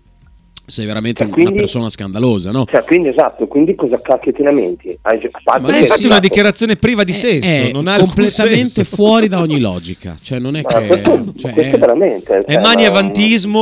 [0.67, 2.65] sei veramente Cioè, una quindi- persona scandalosa, no?
[2.69, 4.97] Cioè, quindi esatto, quindi cosa cacchio ti lamenti?
[5.01, 5.19] Hai
[5.75, 6.07] è infatti sì.
[6.07, 8.95] una dichiarazione priva di È- senso, è non ha alcun completamente senso.
[8.95, 10.17] fuori da ogni logica.
[10.21, 10.87] Cioè, non è Ma che.
[10.87, 12.87] questo, cioè, questo è- veramente È cioè, mani ma-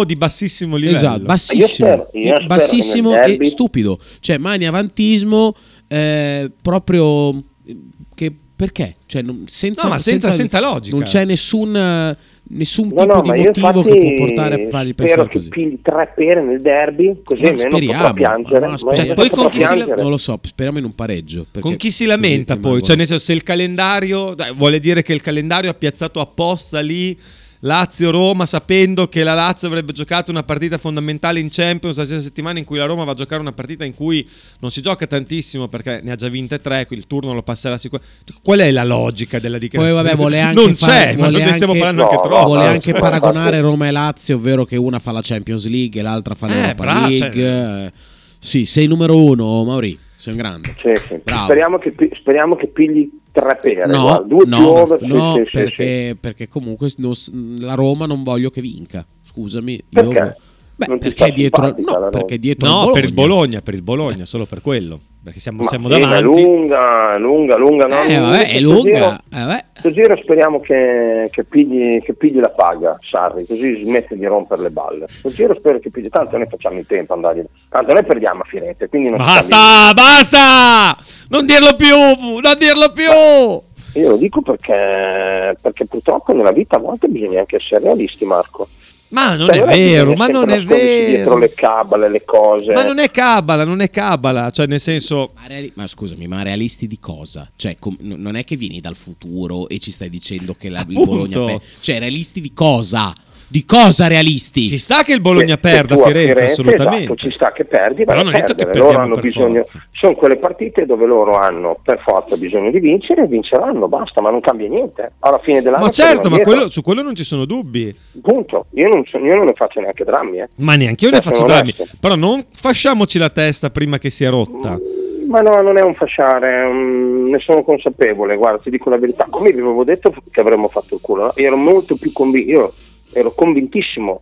[0.04, 0.98] di bassissimo livello.
[0.98, 4.00] Esatto, Io bassissimo, spero- io spero bassissimo che nel e derby- stupido.
[4.20, 5.54] Cioè, mani avantismo
[5.88, 7.30] eh, proprio
[7.66, 7.78] eh,
[8.16, 8.96] che perché?
[9.06, 10.96] Cioè, non- senza, No, ma senza- senza logica.
[10.96, 12.18] Non c'è nessun, eh,
[12.50, 15.50] nessun No, tipo no, di ma motivo che può portare a fargli spero pensare così.
[15.50, 18.60] pigli tre pere nel derby, così Ma almeno speriamo, piangere.
[18.62, 19.10] ma Ma speriamo.
[19.10, 19.86] io Poi con chi si la-.
[19.96, 21.46] Non lo so, speriamo in un pareggio.
[21.60, 22.82] Con chi si lamenta poi?
[22.84, 26.80] Cioè, nel senso, se il calendario dai, vuole dire che il calendario ha piazzato apposta
[26.82, 27.18] lì
[27.66, 32.60] Lazio-Roma, sapendo che la Lazio avrebbe giocato una partita fondamentale in Champions la stessa settimana
[32.60, 34.28] in cui la Roma va a giocare una partita in cui
[34.60, 37.78] non si gioca tantissimo perché ne ha già vinte tre, quindi il turno lo passerà
[37.78, 38.34] sicuramente.
[38.44, 40.04] Qual è la logica della Poi dichiarazione?
[40.04, 42.46] vabbè, vuole anche non fare- c'è, ma noi ne stiamo parlando No, anche troppo.
[42.46, 43.70] Vuole anche no, paragonare no.
[43.70, 46.84] Roma e Lazio, ovvero che una fa la Champions League e l'altra fa Eh, l'Europa
[46.84, 47.32] bravo, League.
[47.32, 47.92] cioè- Eh,
[48.40, 49.98] Sì, sei il numero uno, Mauri.
[50.24, 50.74] Sei un grande.
[50.78, 51.22] Sì, sì.
[51.26, 56.18] Speriamo, che, speriamo che pigli tre pere, No, due più no, over, no, sì, perché,
[56.18, 57.12] perché comunque non
[57.58, 59.06] la Roma non voglio che vinca.
[59.22, 60.38] Scusami, io- Perché?
[60.76, 64.26] Beh, Non perché dietro, no, perché dietro No, il per il Bologna, per il Bologna,
[64.26, 65.00] solo per quello.
[65.24, 66.24] Perché siamo, Ma siamo ma è davanti.
[66.24, 67.86] lunga, lunga, lunga.
[67.86, 68.02] no?
[68.04, 68.82] Eh, vabbè, è Questo lunga.
[68.92, 69.18] giro-
[69.54, 69.64] Eh.
[69.72, 74.64] Questo giro speriamo che, che pigli, che pigli la paga Sarri, così smette di rompere
[74.64, 75.06] le balle.
[75.06, 77.46] Questo giro spero che pigli, tanto noi facciamo in tempo ad andargli.
[77.70, 80.98] Tanto noi perdiamo a Firenze, quindi non ci Basta, basta!
[81.30, 84.02] Non dirlo più, non dirlo più!
[84.02, 88.68] Io lo dico perché, perché purtroppo nella vita a volte bisogna anche essere realisti, Marco.
[89.14, 91.38] Ma non Cioè, è vero, ma non è nascondersi Dietro vero.
[91.38, 92.74] le cabale, le cose.
[92.74, 95.34] Ma non è cabala, non è cabala, cioè nel senso...
[95.36, 97.48] Ma, reali- ma scusami, ma realisti di cosa?
[97.56, 100.98] Cioè, com- non è che vieni dal futuro e ci stai dicendo che la, il
[100.98, 101.06] Appunto.
[101.12, 103.14] Bologna pe- Cioè, realisti di cosa?
[103.54, 104.68] Di cosa realisti?
[104.68, 107.04] Ci sta che il Bologna Che- perda a tu Firenze, assolutamente.
[107.04, 108.84] esatto, ci sta che perdi, Però non è detto che perdere.
[108.84, 109.86] loro hanno per bisogno, forza.
[109.92, 114.32] sono quelle partite dove loro hanno per forza bisogno di vincere e vinceranno, basta, ma
[114.32, 115.12] non cambia niente.
[115.20, 117.96] Alla fine dell'anno Ma certo, ma quello- su quello non ci sono dubbi.
[118.24, 118.66] Punto.
[118.72, 120.48] Io non, so- io non ne faccio neanche drammi, eh.
[120.56, 121.76] Ma neanche io ne Cioè, faccio drammi.
[121.78, 121.96] onesto.
[122.00, 124.80] Però non fasciamoci la testa prima che sia rotta.
[125.28, 129.28] Ma no, non è un fasciare, ne sono consapevole, guarda, ti dico la verità.
[129.30, 131.34] Come vi avevo detto che avremmo fatto il culo, no?
[131.36, 132.74] io ero molto più convinto, io
[133.14, 134.22] ero convintissimo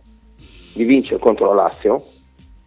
[0.74, 2.02] di vincere contro la Lazio,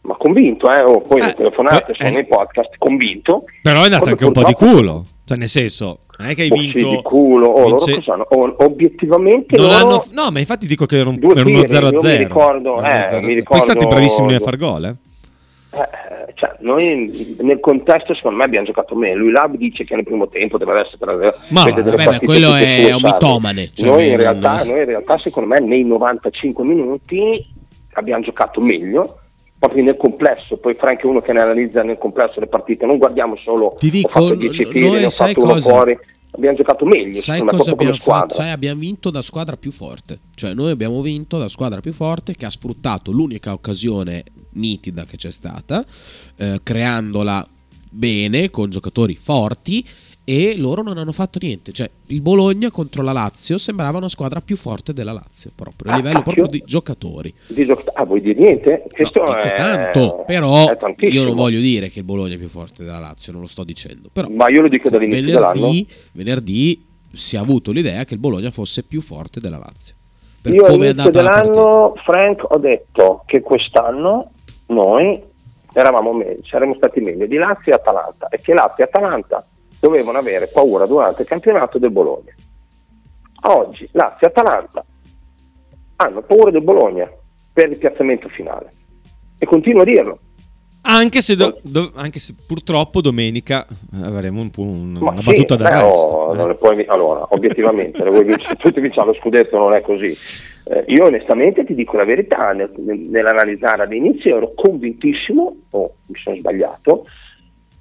[0.01, 2.11] ma convinto, eh, o poi Eh, le telefonate eh, sono eh.
[2.13, 3.45] nei podcast, convinto.
[3.61, 5.05] Però è andata anche un po' di culo.
[5.25, 6.89] Cioè, nel senso, non è che hai Oh, sì, vinto.
[6.91, 8.11] di culo, oh, loro vince-?
[8.29, 11.51] Oh, obiettivamente Non loro- hanno- no, ma infatti dico che era un, era uno tiri,
[11.53, 12.01] io 0-0.
[12.11, 13.21] mi ricordo, eh, 0-0.
[13.21, 14.95] mi Poi siete ricordo- bravissimi a far gol, eh?
[15.75, 19.17] Eh, cioè, noi nel contesto secondo me abbiamo giocato meglio.
[19.17, 21.15] Lui là dice che nel primo tempo deve essere tra
[21.49, 24.85] Ma vede delle vabbè, ma quello è un mitomane, cioè, noi, in realtà, noi in
[24.85, 27.45] realtà secondo me nei 95 minuti
[27.93, 29.19] abbiamo giocato meglio.
[29.57, 32.97] Proprio nel complesso, poi Frank è uno che ne analizza nel complesso le partite, non
[32.97, 35.69] guardiamo solo Ti dico, ho fatto 10 n- tiri, ne ho fatto uno cosa?
[35.69, 35.97] fuori,
[36.31, 38.35] abbiamo giocato meglio, Sai cosa abbiamo fatto?
[38.35, 40.19] Sai, abbiamo vinto da squadra più forte.
[40.35, 44.23] Cioè, noi abbiamo vinto da squadra più forte che ha sfruttato l'unica occasione
[44.55, 45.85] nitida che c'è stata,
[46.37, 47.47] eh, creandola
[47.91, 49.85] bene con giocatori forti.
[50.27, 51.71] E loro non hanno fatto niente.
[51.71, 55.93] Cioè, il Bologna contro la Lazio sembrava una squadra più forte della Lazio, proprio a
[55.93, 57.31] Ah, livello proprio di giocatori.
[57.45, 58.85] Di gioc- ah, vuoi dire niente?
[58.91, 62.37] Questo No, dico è, tanto, però è io non voglio dire che il Bologna è
[62.39, 64.09] più forte della Lazio, non lo sto dicendo.
[64.11, 65.51] Però Ma io lo dico dall'inizio dell'anno.
[65.53, 69.93] venerdì, venerdì si è avuto l'idea che il Bologna fosse più forte della Lazio.
[70.41, 74.31] Per Io come all'inizio dell'anno, Frank, ho detto che quest'anno
[74.67, 75.21] noi
[75.73, 79.45] eravamo meglio, saremmo stati meglio di Lazio e Atalanta e che Lazio e Atalanta
[79.79, 82.33] dovevano avere paura durante il campionato del Bologna.
[83.47, 84.83] Oggi Lazio e Atalanta
[85.97, 87.09] hanno paura del Bologna
[87.53, 88.71] per il piazzamento finale
[89.37, 90.19] e continuo a dirlo.
[90.87, 93.65] Anche se, do- do- anche se purtroppo domenica
[94.03, 96.05] avremo un un- una sì, battuta d'arresto.
[96.05, 96.55] oh, eh.
[96.55, 100.15] puoi- allora, obiettivamente, le vuoi vincere, tutti vinciamo lo scudetto, non è così.
[100.67, 106.35] Eh, io onestamente ti dico la verità, nel- nell'analizzare all'inizio ero convintissimo, o mi sono
[106.37, 107.05] sbagliato,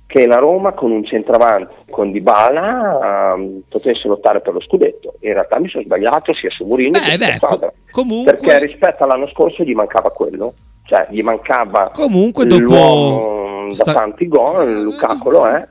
[0.06, 5.14] che la Roma con un centravanti, con Dybala, ehm, potesse lottare per lo scudetto.
[5.20, 7.68] In realtà mi sono sbagliato sia su Mourinho che beh, squadra.
[7.68, 10.52] co- comunque- Perché rispetto all'anno scorso gli mancava quello,
[10.84, 15.66] cioè gli mancava Comunque dopo- da sta- tanti gol, Lukaku lo è.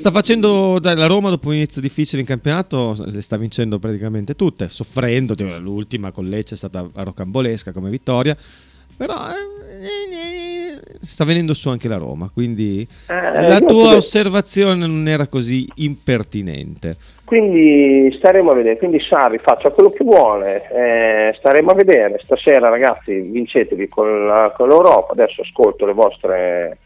[0.00, 4.70] Sta facendo la Roma dopo un inizio difficile in campionato, le sta vincendo praticamente tutte,
[4.70, 8.34] soffrendo, l'ultima con Lecce è stata rocambolesca come vittoria,
[8.96, 15.06] però eh, eh, sta venendo su anche la Roma, quindi Eh, la tua osservazione non
[15.06, 16.96] era così impertinente.
[17.26, 22.70] Quindi staremo a vedere, quindi Sarri faccia quello che vuole, eh, staremo a vedere, stasera
[22.70, 26.78] ragazzi vincetevi con, la- con l'Europa, adesso ascolto le vostre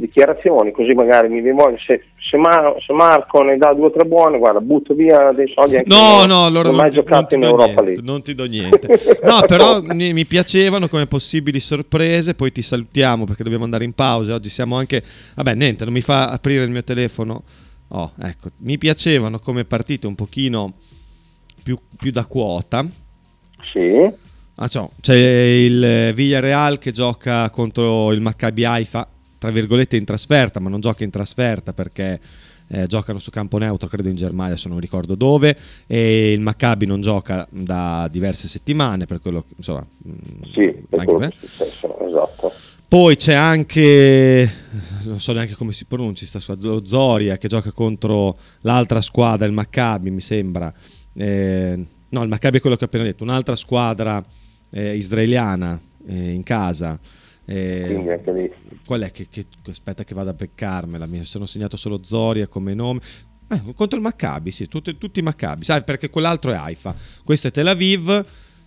[0.00, 4.04] dichiarazioni così magari mi rivolgo, se, se, Mar- se Marco ne dà due o tre
[4.06, 7.34] buone, guarda butto via dei soldi anche No, no, allora non ti, non giocato ti
[7.34, 9.18] in Europa niente, non ti do niente.
[9.22, 13.92] No, però mi, mi piacevano come possibili sorprese, poi ti salutiamo perché dobbiamo andare in
[13.92, 15.02] pausa, oggi siamo anche...
[15.34, 17.42] Vabbè, niente, non mi fa aprire il mio telefono.
[17.88, 20.74] Oh, ecco, mi piacevano come partite un pochino
[21.62, 22.86] più, più da quota.
[23.72, 24.26] Sì,
[24.60, 24.68] Ah.
[25.00, 29.06] C'è il Villarreal che gioca contro il Maccabi Haifa,
[29.38, 32.20] tra virgolette in trasferta, ma non gioca in trasferta perché
[32.68, 36.86] eh, giocano su campo neutro, credo in Germania, adesso non ricordo dove, e il Maccabi
[36.86, 39.86] non gioca da diverse settimane, per quello che, insomma...
[40.06, 42.52] mm, sì, per quello per- che è successo, esatto.
[42.86, 44.50] poi c'è anche,
[45.04, 49.52] non so neanche come si pronunci, sta squadra, Zoria che gioca contro l'altra squadra, il
[49.52, 50.72] Maccabi mi sembra.
[51.14, 54.22] Eh, no, il Maccabi è quello che ho appena detto, un'altra squadra
[54.70, 56.98] eh, israeliana eh, in casa.
[57.50, 58.20] Eh,
[58.84, 61.06] qual è che, che- aspetta che vado a beccarmela?
[61.06, 63.00] Mi sono segnato solo Zoria come nome.
[63.50, 66.94] Eh, contro il Maccabi, sì, tutti, tutti i Maccabi, sai perché quell'altro è Haifa.
[67.24, 68.24] Questo è Tel Aviv.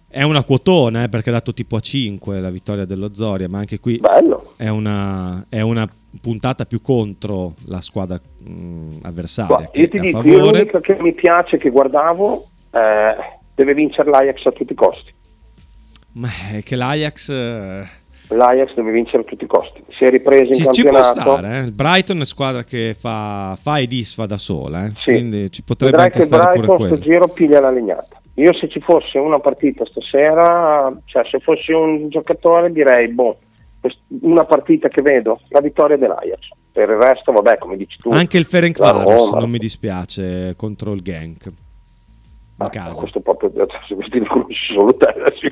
[0.08, 3.60] È una quotona eh, perché ha dato tipo a 5 la vittoria dello Zoria, ma
[3.60, 4.56] anche qui Bello.
[4.58, 5.88] è una, è una
[6.20, 9.56] puntata più contro la squadra mh, avversaria.
[9.56, 13.16] Guarda, che io ti dico, io l'unica che mi piace, che guardavo, eh,
[13.56, 15.14] deve vincere l'Ajax a tutti i costi.
[16.14, 17.88] Ma è che l'Ajax eh,
[18.34, 19.84] L'Ajax deve vincere a tutti i costi.
[19.90, 21.20] Si è ripreso in ci, ci può campionato.
[21.38, 21.58] stare.
[21.58, 21.62] eh.
[21.64, 24.92] Il Brighton è squadra che fa, fa e disfa da sola, eh.
[24.96, 25.12] Sì.
[25.12, 27.04] quindi ci potrebbe Vedrai anche stare pure Brighton sto quello.
[27.04, 28.20] giro piglia la legnata.
[28.36, 33.38] Io se ci fosse una partita stasera, cioè se fossi un giocatore direi, boh,
[34.22, 36.48] una partita che vedo, la vittoria dell'Ajax.
[36.72, 38.12] Per il resto, vabbè, come dici tu.
[38.12, 39.40] Anche il Ferenc la Varos Roma.
[39.42, 41.52] non mi dispiace contro il Genk.
[42.64, 43.00] In casa.
[43.00, 45.48] Questo proprio, adesso questi li conosci solo te, adesso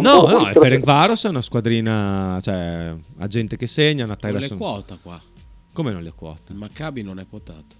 [0.00, 0.60] No, no, il oltre.
[0.60, 5.20] Ferenc Varos è una squadrina, cioè, ha gente che segna, una Non le quota qua.
[5.72, 6.52] Come non le quote?
[6.52, 7.79] Il Maccabi non è quotato.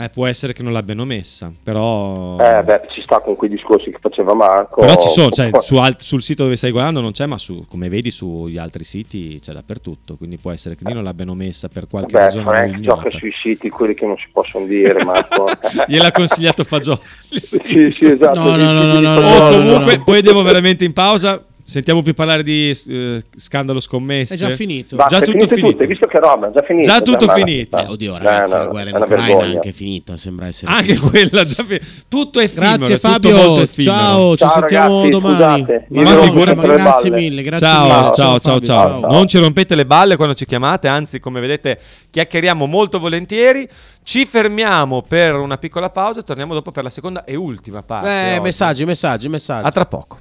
[0.00, 2.36] Eh, può essere che non l'abbiano messa, però...
[2.38, 4.80] Eh beh, ci sta con quei discorsi che faceva Marco.
[4.80, 7.64] Però ci sono, cioè, su alt- sul sito dove stai guardando non c'è, ma su,
[7.68, 11.66] come vedi sugli altri siti c'è dappertutto, quindi può essere che lì non l'abbiano messa
[11.68, 13.18] per qualche Vabbè, ragione Frank non gioca ignota.
[13.18, 15.46] sui siti quelli che non si possono dire, Marco.
[15.88, 17.00] Gliel'ha consigliato Fagioli.
[17.30, 18.38] sì, sì, esatto.
[18.38, 20.04] No, no, no, no, no, O no, comunque, no.
[20.04, 21.44] poi devo veramente in pausa.
[21.68, 24.32] Sentiamo più parlare di eh, scandalo scommesse.
[24.32, 24.96] È già finito.
[24.96, 25.82] Basta, Già è tutto finito finito.
[25.82, 26.88] hai visto che roba, già finito.
[26.88, 27.76] Già tutto ma- finito.
[27.76, 30.16] Eh, oddio, Eh, ragazzi, no, la guerra in è Ucraina è anche finita.
[30.16, 31.08] Sembra essere Anche finita.
[31.10, 33.94] quella già fi- tutto è effimero, Grazie è Fabio, effimero.
[33.94, 35.60] ciao, ci Ciao, sentiamo ragazzi, domani.
[35.62, 37.94] scusate, Ma no, ma rompere le grazie mille, grazie Ciao, mille.
[38.00, 41.78] ciao, ciao, Fabio, ciao, Non ci rompete le balle quando ci chiamate, anzi, come vedete,
[42.08, 43.68] chiacchieriamo molto volentieri.
[44.02, 48.08] Ci fermiamo per una piccola pausa e torniamo dopo per la seconda e ultima parte.
[48.08, 48.40] Eh, oggi.
[48.40, 49.66] messaggi, messaggi, messaggi.
[49.66, 50.18] A tra poco.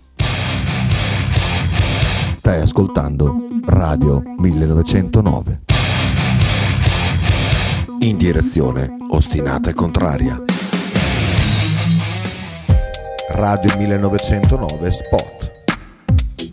[2.47, 5.63] Stai ascoltando Radio 1909.
[7.99, 10.41] In direzione ostinata e contraria.
[13.31, 15.51] Radio 1909 Spot.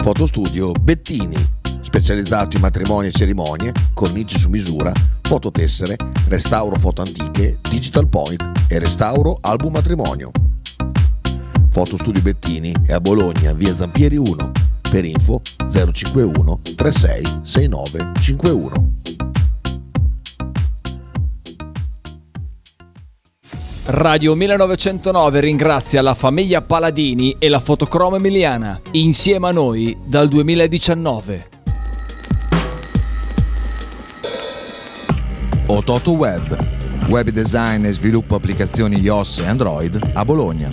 [0.03, 1.37] Fotostudio Bettini,
[1.83, 4.91] specializzato in matrimoni e cerimonie, cornici su misura,
[5.23, 10.33] fototessere, restauro foto antiche, digital point e restauro album matrimonio.
[11.71, 14.74] Fotostudio Bettini è a Bologna, via Zampieri 1.
[14.95, 18.73] Per info 051 36 69 51.
[23.87, 31.49] Radio 1909 ringrazia la famiglia Paladini e la fotocromo emiliana, insieme a noi dal 2019.
[35.67, 40.73] Ototo Web, web design e sviluppo applicazioni iOS e Android a Bologna.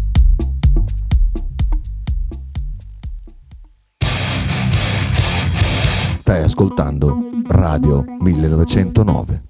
[6.31, 9.43] Stai ascoltando Radio 1909.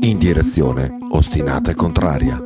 [0.00, 2.44] In direzione ostinata e contraria.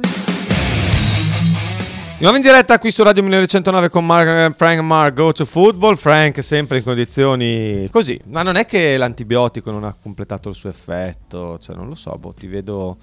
[2.18, 5.94] Di nuovo in diretta qui su Radio 1909 con Mar- Frank Mark Go to Football.
[5.94, 10.68] Frank sempre in condizioni così, ma non è che l'antibiotico non ha completato il suo
[10.68, 12.98] effetto, cioè non lo so, boh, ti vedo,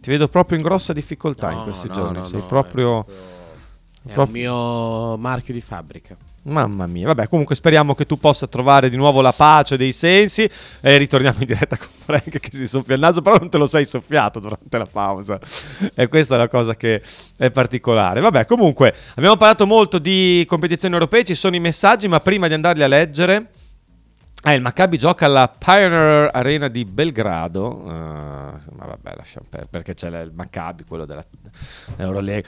[0.00, 3.04] ti vedo proprio in grossa difficoltà in No, questi no, giorni, no, sei no, proprio...
[3.04, 6.16] È il proprio- mio marchio di fabbrica.
[6.46, 10.46] Mamma mia, vabbè, comunque speriamo che tu possa trovare di nuovo la pace dei sensi
[10.82, 13.64] e ritorniamo in diretta con Frank che si soffia il naso, però non te lo
[13.64, 15.40] sei soffiato durante la pausa.
[15.94, 17.02] E questa è la cosa che
[17.38, 18.20] è particolare.
[18.20, 22.52] Vabbè, comunque, abbiamo parlato molto di competizioni europee, ci sono i messaggi, ma prima di
[22.52, 23.50] andarli a leggere...
[24.46, 27.82] Eh, il Maccabi gioca alla Pioneer Arena di Belgrado.
[27.86, 31.24] eh, ma vabbè, lasciamo perdere perché c'è il Maccabi, quello della
[31.96, 32.46] Eurolega.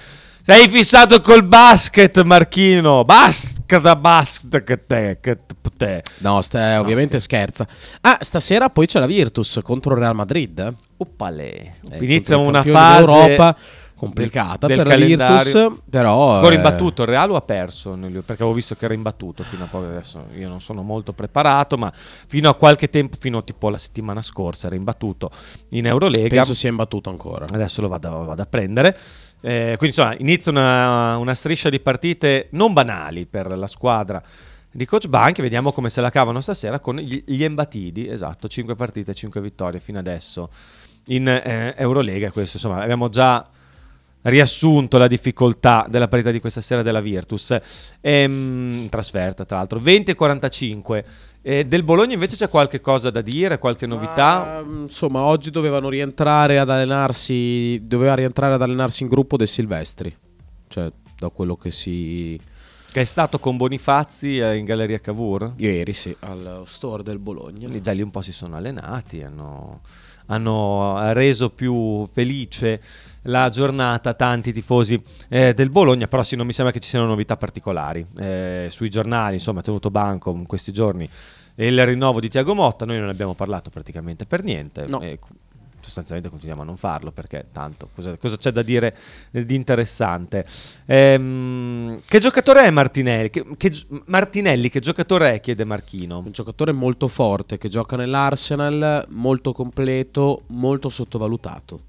[0.49, 3.05] Sei fissato col basket, Marchino.
[3.05, 5.41] Basket, basket, che te, che
[5.77, 6.05] te.
[6.19, 7.67] No, sta- ovviamente scherza.
[8.03, 10.73] Ah, stasera poi c'è la Virtus contro il Real Madrid.
[10.99, 11.79] Oppale.
[11.91, 13.57] Eh, Inizia una fase d'Europa
[13.97, 15.35] complicata del per calendario.
[15.35, 17.99] la Virtus, però Ancora eh, imbattuto, il Real ha perso?
[17.99, 20.27] Perché avevo visto che era imbattuto fino a poco adesso.
[20.39, 24.69] Io non sono molto preparato, ma fino a qualche tempo, fino tipo la settimana scorsa,
[24.69, 25.29] era imbattuto
[25.71, 26.29] in Eurolega.
[26.29, 27.47] penso sia imbattuto ancora.
[27.51, 28.97] Adesso lo vado, vado a prendere.
[29.41, 34.23] Eh, quindi insomma inizia una, una striscia di partite non banali per la squadra
[34.71, 35.41] di Coach Bank.
[35.41, 38.09] Vediamo come se la cavano stasera con gli, gli Embatidi.
[38.09, 40.51] Esatto, 5 partite, 5 vittorie fino adesso
[41.07, 42.31] in eh, Eurolega.
[42.31, 43.49] Questo insomma abbiamo già
[44.23, 47.57] riassunto la difficoltà della parità di questa sera della Virtus.
[48.01, 50.15] Ehm, trasferta, tra l'altro, 20
[51.47, 51.53] e 45.
[51.53, 54.63] Eh, del Bologna invece c'è qualche cosa da dire, qualche novità?
[54.63, 57.81] Ma, mm, insomma, oggi dovevano rientrare ad allenarsi.
[57.87, 60.15] Doveva rientrare ad allenarsi in gruppo dei Silvestri.
[60.67, 62.39] Cioè, da quello che si.
[62.91, 65.53] Che è stato con Bonifazzi eh, in Galleria Cavour?
[65.57, 67.69] Ieri, sì, al store del Bologna.
[67.69, 69.83] Lì già lì un po' si sono allenati, hanno,
[70.27, 72.81] hanno reso più felice
[73.27, 77.07] la giornata tanti tifosi eh, del Bologna, però sì, non mi sembra che ci siano
[77.07, 78.07] novità particolari.
[78.19, 81.09] Eh, sui giornali, insomma, è tenuto banco in questi giorni
[81.57, 84.87] il rinnovo di Tiago Motta, noi non ne abbiamo parlato praticamente per niente.
[84.87, 85.01] No.
[85.01, 85.19] E
[85.87, 88.97] sostanzialmente continuiamo a non farlo perché tanto cosa, cosa c'è da dire
[89.31, 90.45] di interessante
[90.85, 93.73] Ehm, che giocatore è Martinelli che, che
[94.07, 100.43] Martinelli che giocatore è chiede Marchino Un giocatore molto forte che gioca nell'Arsenal, molto completo,
[100.49, 101.86] molto sottovalutato.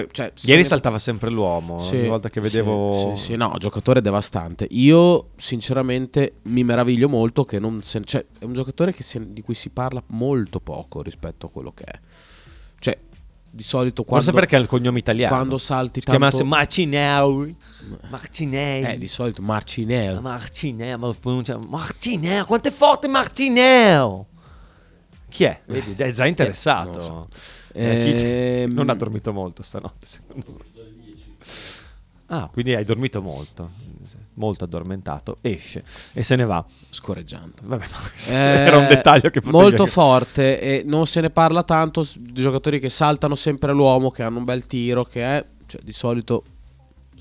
[0.00, 3.24] Per- cioè, se ieri ne- saltava sempre l'uomo Sì, ogni volta che vedevo Sì, sì,
[3.32, 4.66] sì, no, giocatore devastante.
[4.70, 9.42] Io, sinceramente, mi meraviglio molto che non se- cioè, è un giocatore che si- di
[9.42, 11.98] cui si parla molto poco rispetto a quello che è.
[12.78, 12.98] Cioè,
[13.48, 16.54] di solito quando, forse perché ha il cognome italiano quando salti si chiamasse tanto...
[16.54, 17.56] Marcinelli
[18.10, 20.20] Marcinelli Eh, di solito Marcinelli.
[20.20, 24.24] Marcinelli ma lo pronuncia Marcinelli quanto è forte Marcinelli
[25.30, 25.62] chi è?
[25.64, 27.28] Vedi, è già interessato non lo
[27.78, 30.64] Eh, Ehm, non ha dormito molto stanotte secondo me.
[32.28, 33.70] Ah quindi hai dormito molto
[34.34, 35.38] molto addormentato.
[35.40, 36.64] Esce e se ne va.
[36.90, 37.54] Scorreggiando.
[37.62, 37.84] Vabbè,
[38.30, 38.34] Eh,
[38.66, 42.32] era un dettaglio che potevi molto anche- forte e non se ne parla tanto di
[42.42, 46.44] giocatori che saltano sempre l'uomo, che hanno un bel tiro, che è, cioè, di solito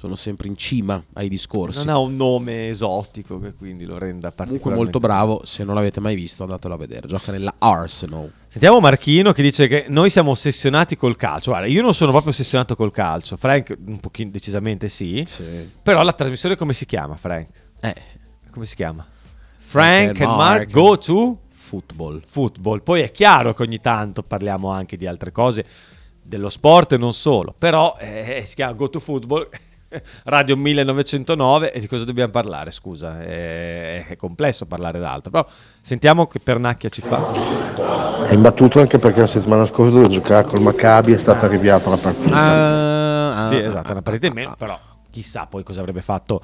[0.06, 1.84] sono sempre in cima ai discorsi.
[1.84, 5.74] non ha un nome esotico che quindi lo renda particolarmente Comunque molto bravo, se non
[5.74, 8.32] l'avete mai visto andatelo a vedere, gioca nella Arsenal.
[8.48, 11.50] Sentiamo Marchino che dice che noi siamo ossessionati col calcio.
[11.50, 13.36] Guarda, io non sono proprio ossessionato col calcio.
[13.36, 15.26] Frank, un pochino decisamente sì.
[15.82, 17.48] Però la trasmissione come si chiama, Frank?
[17.82, 17.96] Eh,
[18.52, 19.06] Come si chiama?
[19.58, 20.70] Frank and Mark Mark.
[20.72, 22.22] go to football.
[22.26, 22.82] football.
[22.84, 25.66] Poi è chiaro che ogni tanto parliamo anche di altre cose,
[26.22, 27.54] dello sport e non solo.
[27.58, 29.48] Però eh, si chiama go to football.
[30.24, 32.72] Radio 1909 e di cosa dobbiamo parlare?
[32.72, 35.48] Scusa, è, è complesso parlare d'altro, però
[35.82, 38.24] sentiamo che Pernacchia ci fa.
[38.24, 41.98] È imbattuto anche perché la settimana scorsa dove giocare col Maccabi è stata rinviata la
[41.98, 43.38] partita.
[43.38, 44.80] Ah, Sì, ah, esatto, ah, una partita in meno, però
[45.10, 46.42] chissà poi cosa avrebbe fatto.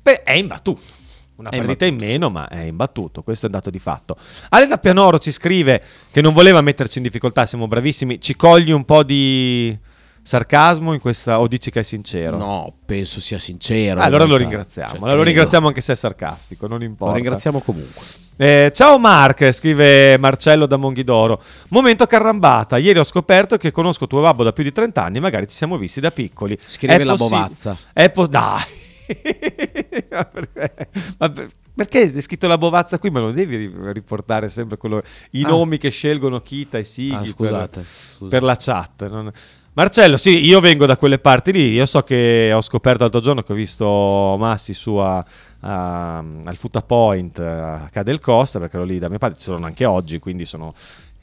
[0.00, 1.00] Beh, è imbattuto.
[1.34, 3.22] Una È partita in meno, ma è imbattuto.
[3.22, 4.16] Questo è un dato di fatto.
[4.50, 7.46] Ale da Pianoro ci scrive che non voleva metterci in difficoltà.
[7.46, 8.20] Siamo bravissimi.
[8.20, 9.76] Ci cogli un po' di
[10.22, 11.40] sarcasmo in questa.
[11.40, 12.36] O dici che è sincero?
[12.36, 14.00] No, penso sia sincero.
[14.00, 14.88] Ah, allora lo ringraziamo.
[14.90, 16.66] Cioè, allora lo ringraziamo anche se è sarcastico.
[16.66, 17.14] Non importa.
[17.14, 18.02] Lo ringraziamo comunque.
[18.36, 21.40] Eh, ciao Mark, scrive Marcello da Monghidoro.
[21.68, 22.78] Momento carrambata.
[22.78, 25.76] Ieri ho scoperto che conosco tuo babbo da più di 30 anni, magari ci siamo
[25.76, 26.58] visti da piccoli.
[26.64, 27.76] Scrive È la possi- bovazza.
[27.92, 28.62] È po- dai.
[30.10, 30.88] Ma perché?
[31.18, 33.10] Ma per- perché hai scritto la bovazza qui?
[33.10, 35.02] Ma non devi ri- riportare sempre quello-
[35.32, 35.48] i Ah.
[35.48, 38.28] nomi che scelgono Kita e Sighi Ah, per- scusate, scusate.
[38.30, 39.08] per la chat.
[39.08, 39.30] non-
[39.74, 41.72] Marcello, sì, io vengo da quelle parti lì.
[41.72, 45.24] Io so che ho scoperto l'altro giorno che ho visto Massi su a-
[45.60, 49.64] a- al Futa Point a Cadel Costa, perché ero lì da mio padre, ci sono
[49.64, 50.74] anche oggi, quindi sono...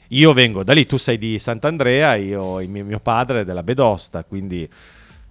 [0.08, 3.62] Io vengo da lì, tu sei di Sant'Andrea, io il mio, mio padre è della
[3.62, 4.68] Bedosta, quindi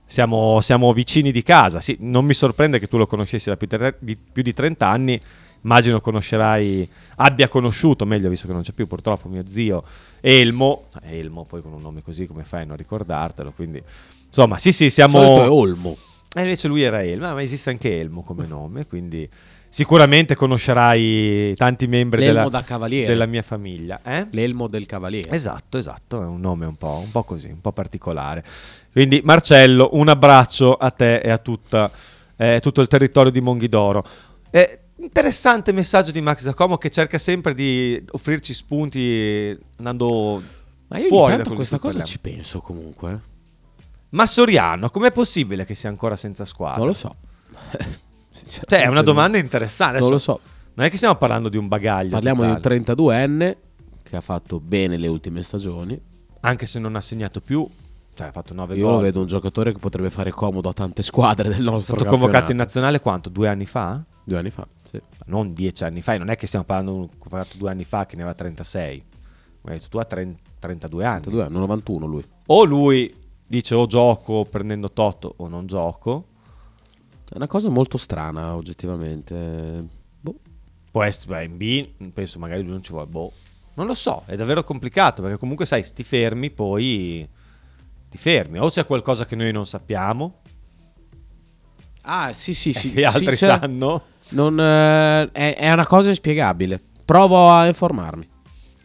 [0.05, 1.81] siamo, siamo vicini di casa.
[1.81, 4.87] Sì, non mi sorprende che tu lo conoscessi da più, tre- di, più di 30
[4.87, 5.21] anni.
[5.61, 9.83] Immagino conoscerai, abbia conosciuto, meglio visto che non c'è più purtroppo mio zio
[10.21, 10.85] Elmo.
[11.01, 13.51] Elmo, poi con un nome così come fai a non ricordartelo?
[13.55, 13.81] Quindi,
[14.27, 15.21] insomma, sì, sì, siamo.
[15.21, 15.97] Solito è Olmo.
[16.35, 19.27] E invece lui era Elmo, ma esiste anche Elmo come nome, quindi
[19.71, 22.49] sicuramente conoscerai tanti membri della,
[22.87, 24.01] della mia famiglia.
[24.03, 24.27] Eh?
[24.31, 25.29] L'elmo del cavaliere.
[25.31, 28.43] Esatto, esatto, è un nome un po', un po' così, un po' particolare.
[28.91, 31.91] Quindi Marcello, un abbraccio a te e a tutta,
[32.35, 34.05] eh, tutto il territorio di Monghidoro.
[34.49, 40.41] Eh, interessante messaggio di Max Giacomo che cerca sempre di offrirci spunti andando
[40.87, 43.11] Ma io fuori da questa cosa ci penso comunque.
[43.11, 43.19] eh.
[44.11, 46.77] Ma Soriano, com'è possibile che sia ancora senza squadra?
[46.77, 47.15] Non lo so.
[48.65, 49.99] Cioè, è una domanda interessante.
[49.99, 50.39] Non Adesso lo so.
[50.75, 52.11] Non è che stiamo parlando di un bagaglio.
[52.11, 52.81] Parliamo di un totale.
[52.83, 53.55] 32enne
[54.01, 55.99] che ha fatto bene le ultime stagioni.
[56.39, 57.67] Anche se non ha segnato più,
[58.15, 58.93] cioè ha fatto 9 Io gol.
[58.93, 62.05] lo vedo un giocatore che potrebbe fare comodo a tante squadre del È nostro stato
[62.09, 62.63] convocato in campionato.
[62.63, 63.29] nazionale quanto?
[63.29, 64.01] Due anni fa?
[64.23, 65.01] Due anni fa, sì.
[65.25, 68.15] Non dieci anni fa, e non è che stiamo parlando di due anni fa che
[68.15, 69.03] ne aveva 36.
[69.61, 71.21] Ma hai detto tu ha 30 32 anni.
[71.21, 72.25] 32 anni, 91 lui.
[72.47, 73.13] O lui
[73.47, 76.25] dice o gioco prendendo Toto o non gioco.
[77.29, 79.85] È una cosa molto strana, oggettivamente.
[80.21, 80.35] Boh.
[80.91, 83.07] Può essere beh, in B, penso magari lui non ci vuole.
[83.07, 83.31] Boh.
[83.75, 87.27] Non lo so, è davvero complicato perché comunque sai, se ti fermi poi
[88.09, 88.57] ti fermi.
[88.59, 90.39] O c'è qualcosa che noi non sappiamo
[92.01, 92.93] Ah, sì, sì, sì.
[92.93, 94.03] E altri Sì, c'è- sanno.
[94.29, 96.81] Non, eh, è, è una cosa inspiegabile.
[97.05, 98.27] Provo a informarmi.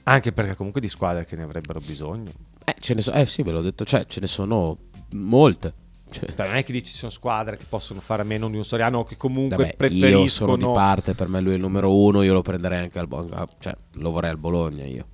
[0.04, 2.30] Anche perché comunque di squadre che ne avrebbero bisogno.
[2.64, 4.78] Eh, ce ne so- eh, sì, ve l'ho detto, cioè, ce ne sono
[5.12, 5.74] molte.
[6.10, 8.56] Cioè, Cioè, non è che dici ci sono squadre che possono fare a meno di
[8.56, 10.22] un Soriano o che comunque vabbè, preferiscono...
[10.22, 12.98] io sono di parte, per me lui è il numero uno, io lo prenderei anche
[12.98, 13.46] al Bologna.
[13.58, 15.06] Cioè, lo vorrei al Bologna io.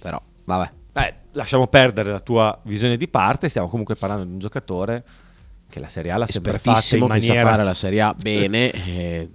[0.00, 0.70] Però, vabbè.
[0.94, 5.04] Eh, lasciamo perdere la tua visione di parte, stiamo comunque parlando di un giocatore
[5.68, 7.50] che la Serie A l'ha sempre fatta in Espertissimo, che sa maniera...
[7.50, 8.70] fare la Serie A bene.
[8.72, 9.30] e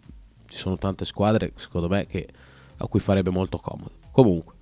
[0.53, 2.27] ci sono tante squadre, secondo me, che,
[2.77, 3.91] a cui farebbe molto comodo.
[4.11, 4.53] Comunque.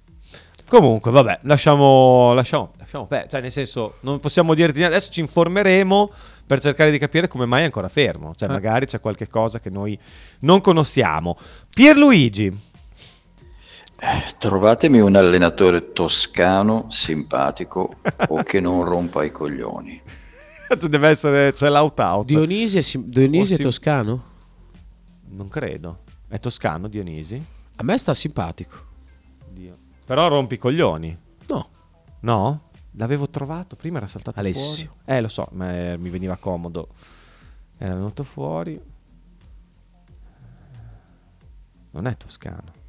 [0.68, 3.30] Comunque, vabbè, lasciamo, lasciamo, lasciamo perdere.
[3.30, 4.96] Cioè, nel senso, non possiamo dirti niente.
[4.96, 6.12] Adesso ci informeremo
[6.48, 8.34] per cercare di capire come mai è ancora fermo.
[8.36, 8.54] Cioè, Eh.
[8.54, 10.00] magari c'è qualche cosa che noi
[10.39, 11.38] non conosciamo.
[11.74, 12.70] Pierluigi,
[14.39, 17.96] Trovatemi un allenatore toscano, simpatico
[18.30, 20.02] o che non rompa i coglioni.
[20.80, 22.26] tu deve essere, c'è l'out-out.
[22.26, 24.24] Dionisi è, sim- Dionisi è sim- toscano?
[25.32, 26.04] Non credo.
[26.28, 27.44] È toscano Dionisi?
[27.76, 28.78] A me sta simpatico.
[29.50, 29.76] Dio.
[30.06, 31.18] Però rompi i coglioni.
[31.48, 31.70] No.
[32.22, 32.70] No?
[32.96, 34.94] L'avevo trovato, prima era saltato Alessio.
[34.96, 35.18] fuori.
[35.18, 36.90] Eh, lo so, ma eh, mi veniva comodo.
[37.78, 38.80] Era venuto fuori.
[41.92, 42.80] Non è toscano.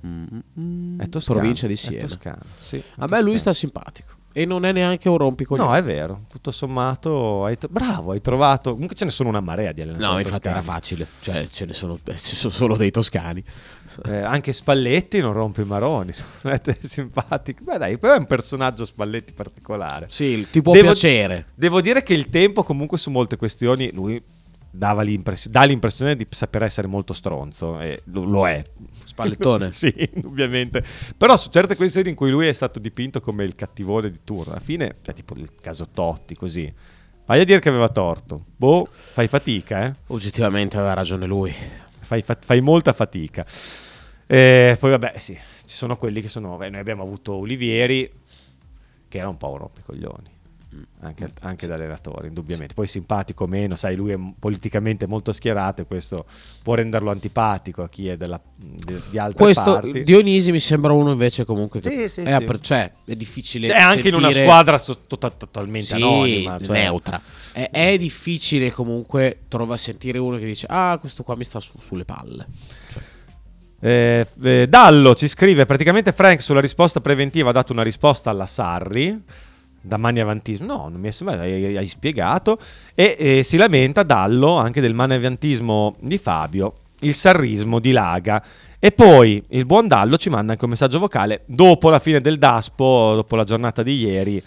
[0.00, 1.38] È toscano.
[1.38, 2.00] Provincia di è Siena.
[2.00, 3.38] toscano, sì, è A me lui toscano.
[3.38, 4.14] sta simpatico.
[4.38, 5.68] E non è neanche un rompicoglioni.
[5.68, 6.20] No, è vero.
[6.28, 8.70] Tutto sommato, hai tro- bravo, hai trovato.
[8.70, 10.12] Comunque ce ne sono una marea di allenatori.
[10.12, 11.08] No, infatti era facile.
[11.18, 13.42] Cioè, ce ne sono, eh, ci sono solo dei toscani.
[14.06, 16.12] Eh, anche Spalletti non rompe i maroni.
[16.42, 17.64] È simpatico.
[17.64, 20.06] Beh, dai, però è un personaggio Spalletti particolare.
[20.08, 21.46] Sì, ti può Devo- piacere.
[21.56, 24.22] Devo dire che il tempo, comunque, su molte questioni, lui
[24.70, 27.80] dava dà l'impressione di saper essere molto stronzo.
[27.80, 28.64] E lo, lo è.
[29.04, 29.70] Spallettone.
[29.72, 30.82] sì, indubbiamente.
[31.16, 34.52] Però su certe questioni in cui lui è stato dipinto come il cattivone di turno,
[34.52, 36.72] alla fine, cioè tipo il caso Totti, così.
[37.26, 38.44] Vai a dire che aveva torto.
[38.56, 39.94] Boh, fai fatica, eh.
[40.06, 41.54] Oggettivamente aveva ragione lui.
[42.00, 43.44] Fai, fa- fai molta fatica.
[44.26, 46.56] E poi vabbè, sì, ci sono quelli che sono...
[46.56, 48.10] beh, noi abbiamo avuto Olivieri,
[49.08, 50.37] che era un po' un rompicoglioni.
[51.00, 52.74] Anche, anche da allenatore, indubbiamente.
[52.74, 56.26] Poi simpatico o meno, sai, lui è politicamente molto schierato e questo
[56.62, 60.02] può renderlo antipatico a chi è della, di, di altre Questo parti.
[60.02, 62.32] Dionisi mi sembra uno invece comunque che Sì, sì, è, sì.
[62.32, 66.58] aper- cioè, è difficile È anche in una sentire- squadra so- to- totalmente Sì, anonima.
[66.60, 67.20] cioè- neutra.
[67.52, 71.78] È, è difficile comunque trovare sentire uno che dice "Ah, questo qua mi sta su-
[71.78, 72.46] sulle palle".
[73.80, 78.46] Eh, eh, Dallo ci scrive praticamente Frank sulla risposta preventiva ha dato una risposta alla
[78.46, 79.22] Sarri
[79.80, 80.66] da mani avantismo.
[80.66, 82.58] No non mi è sembrato hai, hai spiegato.
[82.94, 88.42] E eh, si lamenta Dallo anche del mani avantismo di Fabio il sarrismo di Laga.
[88.78, 92.38] E poi il buon Dallo ci manda anche un messaggio vocale dopo la fine del
[92.38, 94.42] Daspo dopo la giornata di ieri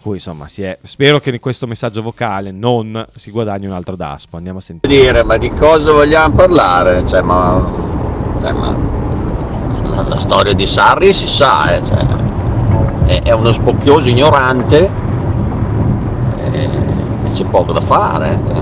[0.00, 4.36] cui insomma si è spero che questo messaggio vocale non si guadagni un altro Daspo.
[4.36, 4.94] Andiamo a sentire.
[4.94, 7.04] Dire, ma di cosa vogliamo parlare?
[7.04, 8.76] Cioè, ma, cioè, ma
[9.82, 12.27] la, la storia di Sarri si sa, eh, cioè,
[13.08, 14.90] è, uno spocchioso ignorante
[16.52, 16.62] e,
[17.24, 18.40] e c'è poco da fare.
[18.46, 18.56] cioè.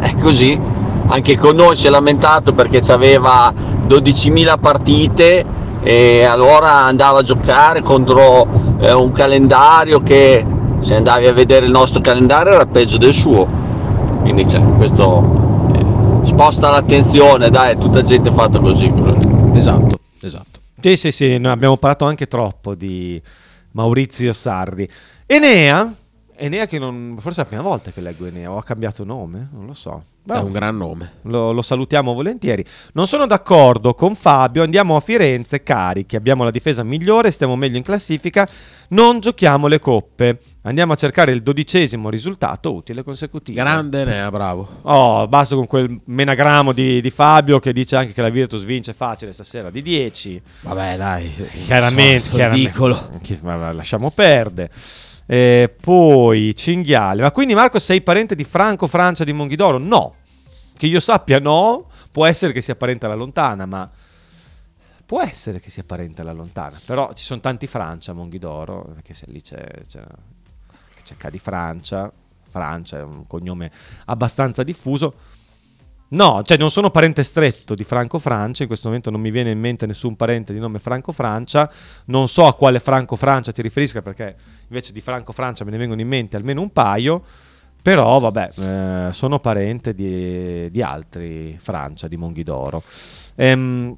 [0.10, 0.58] È così.
[1.08, 3.52] Anche con noi si è lamentato perché aveva
[3.86, 5.44] 12.000 partite
[5.82, 8.46] e allora andava a giocare contro
[8.80, 10.44] eh, un calendario che
[10.80, 13.46] se andavi a vedere il nostro calendario era peggio del suo.
[14.20, 18.92] Quindi cioè, questo eh, sposta l'attenzione, dai, è tutta gente fatta così.
[19.54, 19.98] Esatto.
[20.86, 23.20] Sì, sì, sì, noi abbiamo parlato anche troppo di
[23.72, 24.88] Maurizio Sarri.
[25.26, 25.92] Enea,
[26.36, 29.48] Enea che non, forse è la prima volta che leggo Enea, o ha cambiato nome,
[29.50, 30.04] non lo so.
[30.34, 31.12] È un gran nome.
[31.22, 32.64] Lo, lo salutiamo volentieri.
[32.94, 37.76] Non sono d'accordo con Fabio, andiamo a Firenze carichi, abbiamo la difesa migliore, stiamo meglio
[37.76, 38.48] in classifica,
[38.88, 40.40] non giochiamo le coppe.
[40.62, 43.56] Andiamo a cercare il dodicesimo risultato utile consecutivo.
[43.56, 44.68] Grande Nea, bravo.
[44.82, 48.92] Oh, basta con quel menagramo di, di Fabio che dice anche che la Virtus vince
[48.92, 50.42] facile stasera di 10.
[50.62, 51.32] Vabbè, dai.
[51.66, 52.66] Chiaramente, chiaramente.
[52.66, 53.10] ridicolo.
[53.74, 54.72] Lasciamo perdere.
[55.26, 57.22] Eh, poi Cinghiale.
[57.22, 59.78] Ma quindi Marco sei parente di Franco Francia di Monghidoro?
[59.78, 60.14] No.
[60.76, 61.90] Che io sappia no.
[62.12, 63.90] Può essere che sia parente alla lontana, ma
[65.04, 66.80] può essere che sia parente alla lontana.
[66.84, 70.02] Però ci sono tanti Francia a Monghidoro, perché se lì c'è, c'è,
[71.04, 72.10] c'è Cadi Francia.
[72.48, 73.70] Francia è un cognome
[74.06, 75.14] abbastanza diffuso.
[76.08, 79.50] No, cioè non sono parente stretto di Franco Francia, in questo momento non mi viene
[79.50, 81.68] in mente nessun parente di nome Franco Francia,
[82.06, 84.36] non so a quale Franco Francia ti riferisca perché
[84.68, 87.22] invece di Franco Francia me ne vengono in mente almeno un paio,
[87.82, 92.82] però vabbè, eh, sono parente di, di altri Francia, di Monghidoro.
[93.36, 93.96] Ehm,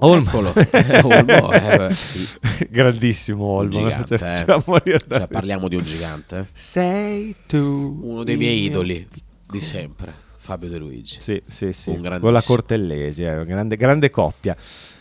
[0.00, 0.52] Olmo.
[0.54, 2.24] Eh, Olmo, eh, sì.
[2.70, 3.70] Grandissimo Un Olmo.
[3.70, 5.00] gigante, Cioè, eh.
[5.08, 6.38] Cioè, parliamo di un gigante.
[6.38, 6.44] eh.
[6.52, 7.98] Sei tu.
[8.02, 9.08] Uno dei miei idoli
[9.50, 11.20] di sempre, Fabio De Luigi.
[11.20, 11.90] Sì, sì, sì.
[11.90, 12.42] Un Con la.
[12.42, 14.56] Cortellesi, una grande, grande coppia.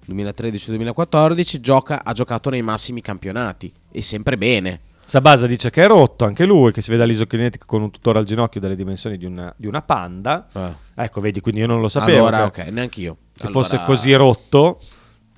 [0.07, 4.81] 2013-2014, gioca, ha giocato nei massimi campionati e sempre bene.
[5.05, 8.25] Sabasa dice che è rotto anche lui, che si vede all'isokinetic con un tutore al
[8.25, 10.47] ginocchio delle dimensioni di una, di una panda.
[10.93, 12.27] Ecco, vedi, quindi io non lo sapevo.
[12.27, 13.17] Allora, che- ok, neanch'io.
[13.39, 14.81] Che Allora- fosse così rotto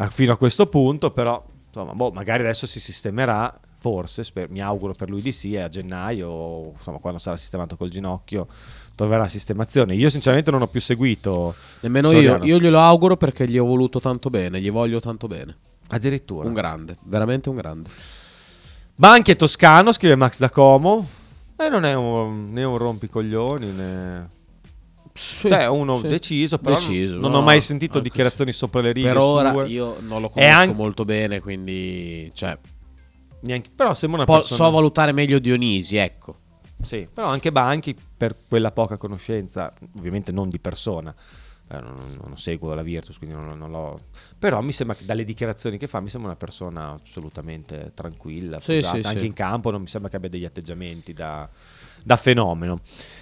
[0.09, 4.93] fino a questo punto, però, insomma, boh, magari adesso si sistemerà, forse, sper- mi auguro
[4.95, 8.47] per lui di sì, a gennaio, insomma, quando sarà sistemato col ginocchio,
[8.95, 9.93] troverà sistemazione.
[9.93, 11.53] Io sinceramente non ho più seguito.
[11.81, 12.43] Nemmeno Soriano.
[12.43, 15.55] io, io glielo auguro perché gli ho voluto tanto bene, gli voglio tanto bene.
[15.89, 16.47] Addirittura.
[16.47, 17.89] Un grande, veramente un grande.
[18.95, 21.07] Banchi è toscano, scrive Max da Como.
[21.55, 24.29] E non è un, né un rompicoglioni né.
[25.13, 26.07] Cioè, è uno sì.
[26.07, 29.07] deciso, però Deciso, non no, ho mai sentito dichiarazioni sopra le righe.
[29.07, 29.67] Per ora sue.
[29.67, 32.57] io non lo conosco anche- molto bene, quindi cioè,
[33.41, 34.65] neanche- però sembra una po- persona...
[34.65, 36.37] so valutare meglio Dionisi, ecco.
[36.81, 41.13] Sì, però anche Banchi, per quella poca conoscenza, ovviamente non di persona,
[41.69, 43.99] eh, non, non seguo la Virtus, quindi non, non l'ho...
[44.39, 48.77] Però mi sembra che dalle dichiarazioni che fa mi sembra una persona assolutamente tranquilla, Sì,
[48.79, 48.97] posata.
[48.99, 49.25] sì, anche sì.
[49.27, 51.47] in campo non mi sembra che abbia degli atteggiamenti da,
[52.03, 52.79] da fenomeno.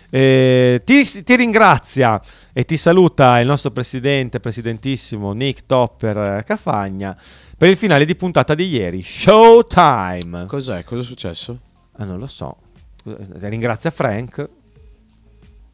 [0.09, 2.19] Eh, ti, ti ringrazia
[2.51, 7.15] e ti saluta il nostro presidente, presidentissimo Nick Topper eh, Cafagna
[7.55, 10.45] per il finale di puntata di ieri, Showtime.
[10.47, 10.83] Cos'è?
[10.83, 11.59] Cosa è successo?
[11.97, 12.55] Ah, non lo so.
[13.03, 14.49] Ringrazia Frank.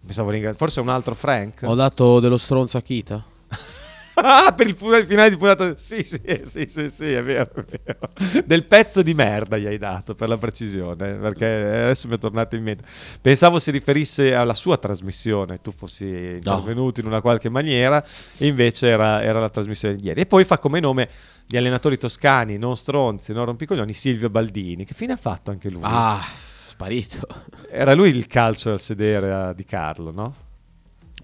[0.07, 1.61] Ringrazi- forse un altro Frank.
[1.63, 3.23] Ho dato dello stronzo a Kita.
[4.15, 5.75] Ah, per il, finale di puntata.
[5.77, 8.43] Sì, sì, sì, sì, sì, è vero, è vero.
[8.45, 11.15] Del pezzo di merda gli hai dato per la precisione.
[11.15, 12.83] Perché adesso mi è tornato in mente.
[13.19, 15.59] Pensavo si riferisse alla sua trasmissione.
[15.61, 18.03] Tu fossi intervenuto in una qualche maniera.
[18.37, 20.21] E invece era, era la trasmissione di ieri.
[20.21, 21.09] E poi fa come nome
[21.45, 24.85] di allenatori toscani, non stronzi, non rompicoglioni, Silvio Baldini.
[24.85, 25.81] Che fine ha fatto anche lui?
[25.83, 26.23] Ah,
[26.65, 27.27] sparito.
[27.69, 30.44] Era lui il calcio al sedere eh, di Carlo, no?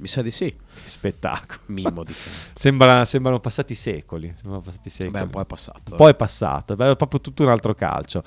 [0.02, 0.52] Mi sa di sì.
[0.84, 1.60] Spettacolo.
[1.68, 2.14] Mimmo di
[2.56, 4.34] Sembra, sembrano passati secoli.
[4.36, 5.12] Sembrano passati secoli.
[5.12, 6.10] Beh, un po' è passato, Un eh.
[6.10, 6.74] è passato.
[6.74, 8.24] È proprio tutto un altro calcio.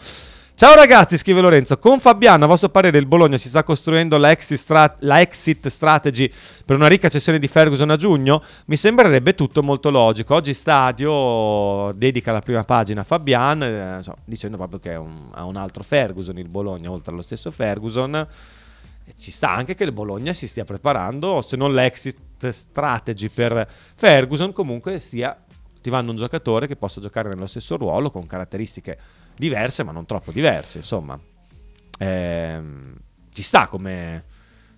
[0.57, 1.77] Ciao ragazzi, scrive Lorenzo.
[1.79, 5.67] Con Fabiano, a vostro parere, il Bologna si sta costruendo la exit, stra- la exit
[5.67, 6.31] strategy
[6.65, 8.41] per una ricca cessione di Ferguson a giugno?
[8.67, 10.37] Mi sembrerebbe tutto molto logico.
[10.37, 15.45] Oggi Stadio dedica la prima pagina a Fabian, eh, so, dicendo proprio che un, ha
[15.45, 18.25] un altro Ferguson il Bologna, oltre allo stesso Ferguson.
[19.17, 24.53] Ci sta anche che il Bologna si stia preparando, se non l'exit strategy per Ferguson,
[24.53, 25.37] comunque stia
[25.77, 28.99] attivando un giocatore che possa giocare nello stesso ruolo con caratteristiche
[29.37, 30.79] diverse, ma non troppo diverse.
[30.79, 31.19] Insomma,
[31.99, 32.95] Ehm,
[33.33, 34.25] ci sta come,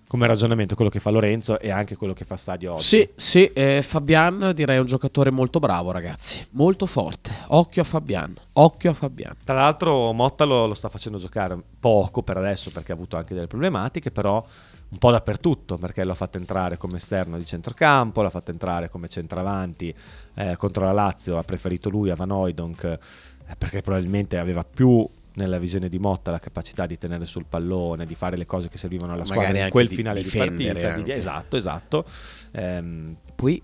[0.07, 2.83] come ragionamento quello che fa Lorenzo e anche quello che fa Stadio oggi.
[2.83, 6.45] Sì, sì, eh, Fabian direi un giocatore molto bravo, ragazzi.
[6.51, 7.31] Molto forte.
[7.47, 8.33] Occhio a Fabian.
[8.53, 9.35] Occhio a Fabian.
[9.43, 13.33] Tra l'altro Motta lo, lo sta facendo giocare poco per adesso perché ha avuto anche
[13.33, 14.43] delle problematiche, però
[14.89, 19.09] un po' dappertutto perché l'ha fatto entrare come esterno di centrocampo, l'ha fatto entrare come
[19.09, 19.93] centravanti
[20.35, 25.05] eh, contro la Lazio, ha preferito lui a Van Hooijdonk eh, perché probabilmente aveva più
[25.37, 28.77] nella visione di Motta la capacità di tenere sul pallone, di fare le cose che
[28.77, 30.97] servivano alla Magari squadra in quel di finale di partita.
[30.97, 32.05] di- esatto, esatto.
[32.51, 33.61] Ehm, Poi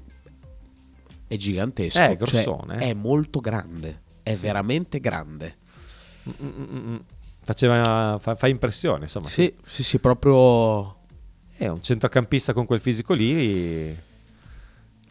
[1.27, 1.99] è gigantesco.
[1.99, 2.89] È cioè, grossone, eh.
[2.89, 4.01] è molto grande.
[4.23, 5.57] È veramente grande.
[7.41, 9.27] Faceva, fa, fa impressione, insomma.
[9.27, 11.01] Sì, sì, sì, proprio...
[11.55, 13.95] È un centrocampista con quel fisico lì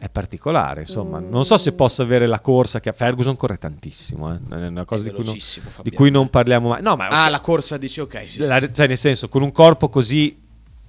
[0.03, 1.19] è particolare, insomma.
[1.19, 4.37] Non so se possa avere la corsa che Ferguson corre tantissimo, eh.
[4.49, 5.35] È una cosa È di cui, non,
[5.83, 6.81] di cui non parliamo mai.
[6.81, 8.45] No, ma Ah, la corsa dici ok, sì, sì.
[8.45, 10.37] la- cioè nel senso, con un corpo così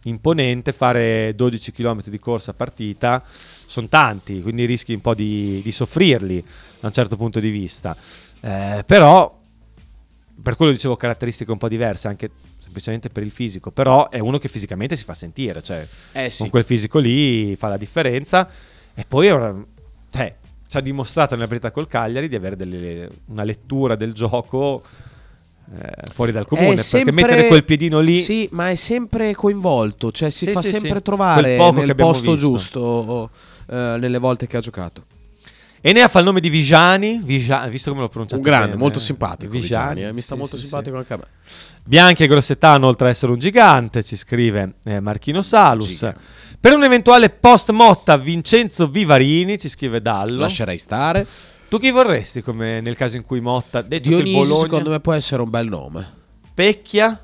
[0.07, 3.23] imponente fare 12 km di corsa a partita
[3.67, 6.43] sono tanti, quindi rischi un po' di, di soffrirli
[6.81, 7.97] da un certo punto di vista.
[8.41, 9.41] Eh, però
[10.43, 14.39] per quello dicevo caratteristiche un po' diverse anche semplicemente per il fisico, però è uno
[14.39, 16.41] che fisicamente si fa sentire, cioè Eh, sì.
[16.41, 18.49] con quel fisico lì fa la differenza
[18.95, 19.65] e poi una-
[20.11, 20.35] cioè,
[20.67, 24.83] ci ha dimostrato nella partita col Cagliari di avere delle- una lettura del gioco
[25.81, 26.77] eh, fuori dal comune.
[26.77, 28.23] Sempre- Perché mettere quel piedino lì.
[28.23, 31.03] Sì, ma è sempre coinvolto, cioè si Sì, fa sì, sempre sì.
[31.03, 32.37] trovare nel posto visto.
[32.37, 33.31] giusto
[33.71, 35.05] eh, nelle volte che ha giocato.
[35.81, 38.99] Enea fa il nome di Vigiani, Vigia- visto come l'ho pronunciato Un grande, bene, molto
[39.01, 41.01] simpatico Vigiani, Vigiani, eh, mi sta sì, molto sì, simpatico sì.
[41.01, 41.25] anche a me.
[41.85, 45.89] Bianchi e Grossetano, oltre ad essere un gigante, ci scrive eh, Marchino Salus.
[45.89, 46.17] Giga.
[46.65, 50.41] Per un eventuale post Motta, Vincenzo Vivarini, ci scrive Dallo.
[50.41, 51.27] Lascerei stare.
[51.69, 54.89] Tu chi vorresti come nel caso in cui Motta, detto che il Dionisi Bologna, secondo
[54.89, 56.11] me può essere un bel nome.
[56.55, 57.23] Pecchia,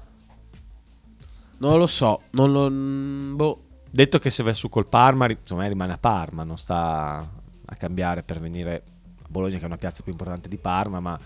[1.57, 2.69] Non lo so, non lo...
[2.69, 3.63] mm, boh.
[3.91, 7.27] detto che se va su col Parma, insomma rimane a Parma, non sta
[7.65, 8.83] a cambiare per venire
[9.23, 11.19] a Bologna che è una piazza più importante di Parma, ma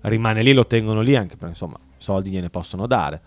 [0.00, 3.20] rimane lì, lo tengono lì anche perché insomma soldi gliene possono dare.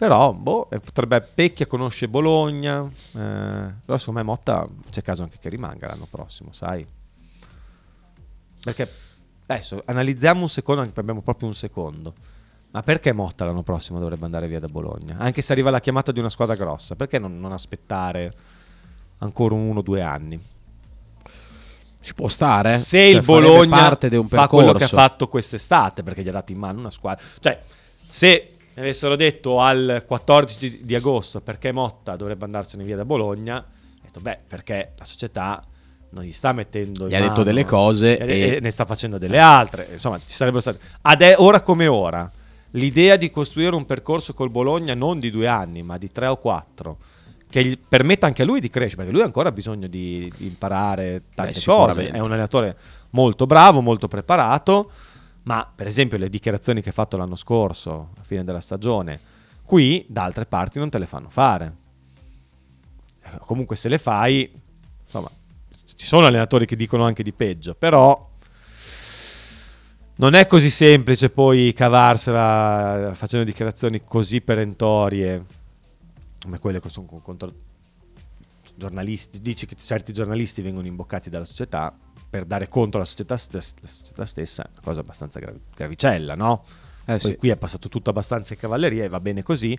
[0.00, 5.36] Però, boh, eh, potrebbe Pecchia conosce Bologna, eh, però secondo me Motta c'è caso anche
[5.38, 6.86] che rimanga l'anno prossimo, sai?
[8.62, 8.90] Perché
[9.44, 12.14] adesso analizziamo un secondo, abbiamo proprio un secondo.
[12.70, 15.16] Ma perché Motta l'anno prossimo dovrebbe andare via da Bologna?
[15.18, 18.32] Anche se arriva la chiamata di una squadra grossa, perché non, non aspettare
[19.18, 20.42] ancora uno o due anni?
[22.00, 22.78] Ci può stare?
[22.78, 24.96] Se Cioè, il Bologna parte di un fa quello che ha percorso.
[24.96, 27.22] fatto quest'estate, perché gli ha dato in mano una squadra.
[27.38, 27.60] Cioè,
[28.08, 34.00] se avessero detto al 14 di, agosto perché Motta dovrebbe andarsene via da Bologna, ho
[34.02, 35.64] detto, beh, perché la società
[36.10, 38.84] non gli sta mettendo in Gli ha detto mano- delle cose e, e- ne sta
[38.84, 39.88] facendo delle altre.
[39.92, 40.78] Insomma, ci sarebbero state.
[41.02, 42.30] Ade- ora come ora,
[42.72, 46.36] l'idea di costruire un percorso col Bologna non di due anni, ma di tre o
[46.36, 46.98] quattro.
[47.48, 51.22] Che permetta anche a lui di crescere, perché lui ha ancora bisogno di, di imparare
[51.34, 51.60] tante cose.
[51.60, 52.12] sicuramente.
[52.12, 52.76] È un allenatore
[53.10, 54.90] molto bravo, molto preparato.
[55.50, 59.18] Ma per esempio le dichiarazioni che ha fatto l'anno scorso, a fine della stagione,
[59.64, 61.74] qui da altre parti non te le fanno fare.
[63.24, 64.48] Eh, Comunque se le fai,
[65.02, 65.28] insomma,
[65.96, 68.30] ci sono allenatori che dicono anche di peggio, però
[70.14, 75.44] non è così semplice poi cavarsela facendo dichiarazioni così perentorie
[76.42, 77.52] come quelle che sono con- contro
[78.76, 79.40] giornalisti.
[79.40, 81.92] Dici che certi giornalisti vengono imboccati dalla società
[82.30, 86.64] per dare conto alla società, stes- la società stessa, una cosa abbastanza gravi- gravicella, no?
[87.06, 87.36] Eh, sì.
[87.36, 89.76] qui è passato tutto abbastanza in cavalleria e va bene così,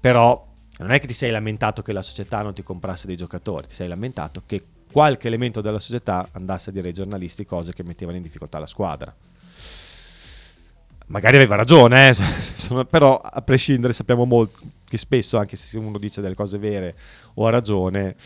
[0.00, 0.46] però
[0.78, 3.74] non è che ti sei lamentato che la società non ti comprasse dei giocatori, ti
[3.74, 8.16] sei lamentato che qualche elemento della società andasse a dire ai giornalisti cose che mettevano
[8.16, 9.14] in difficoltà la squadra.
[11.06, 12.14] Magari aveva ragione, eh,
[12.56, 16.96] sono- però a prescindere sappiamo molto che spesso, anche se uno dice delle cose vere
[17.34, 18.16] o ha ragione,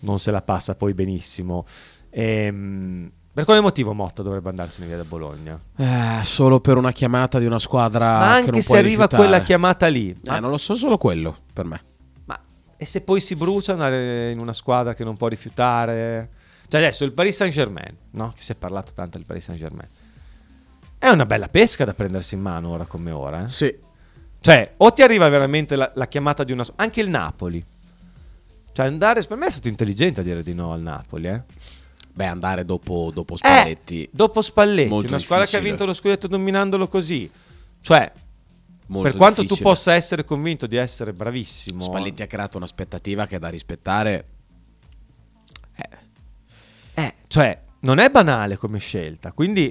[0.00, 1.66] non se la passa poi benissimo.
[2.18, 5.60] Ehm, per quale motivo Motta dovrebbe andarsene via da Bologna?
[5.76, 9.22] Eh, solo per una chiamata di una squadra Ma che anche se arriva rifiutare.
[9.22, 11.80] quella chiamata lì, Eh, non lo so, solo quello per me.
[12.24, 12.40] Ma
[12.78, 16.30] e se poi si brucia andare in una squadra che non può rifiutare?
[16.68, 18.32] Cioè adesso il Paris Saint Germain, no?
[18.34, 19.88] Che si è parlato tanto del Paris Saint Germain.
[20.96, 23.44] È una bella pesca da prendersi in mano ora come ora.
[23.44, 23.48] Eh?
[23.50, 23.78] Sì.
[24.40, 26.64] Cioè, o ti arriva veramente la, la chiamata di una...
[26.76, 27.62] Anche il Napoli.
[28.72, 29.22] Cioè andare...
[29.22, 31.42] Per me è stato intelligente a dire di no al Napoli, eh.
[32.16, 34.04] Beh, andare dopo, dopo Spalletti.
[34.04, 35.60] Eh, dopo Spalletti, una squadra che ha difficile.
[35.60, 37.30] vinto lo scudetto dominandolo così.
[37.82, 38.10] Cioè,
[38.86, 39.62] Molto per quanto difficile.
[39.62, 41.82] tu possa essere convinto di essere bravissimo...
[41.82, 44.28] Spalletti ha creato un'aspettativa che è da rispettare.
[46.94, 49.70] Eh, cioè, non è banale come scelta, quindi...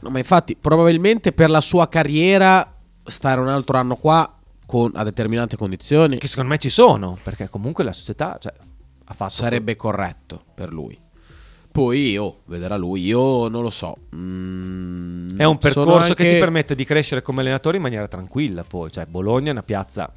[0.00, 2.76] No, ma infatti, probabilmente per la sua carriera
[3.06, 7.48] stare un altro anno qua con, a determinate condizioni Che secondo me ci sono, perché
[7.48, 8.52] comunque la società cioè,
[9.02, 9.32] ha fatto...
[9.32, 11.04] sarebbe corretto per lui.
[11.76, 13.98] Poi io, vedrà lui, io non lo so.
[14.14, 18.64] Mm, È un percorso che anche- ti permette di crescere come allenatore in maniera tranquilla
[18.64, 18.90] poi.
[18.90, 20.10] Cioè, Bologna è una piazza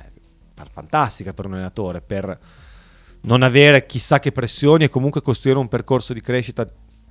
[0.00, 2.38] eh, fantastica per un allenatore, per
[3.20, 6.66] non avere chissà che pressioni e comunque costruire un percorso di crescita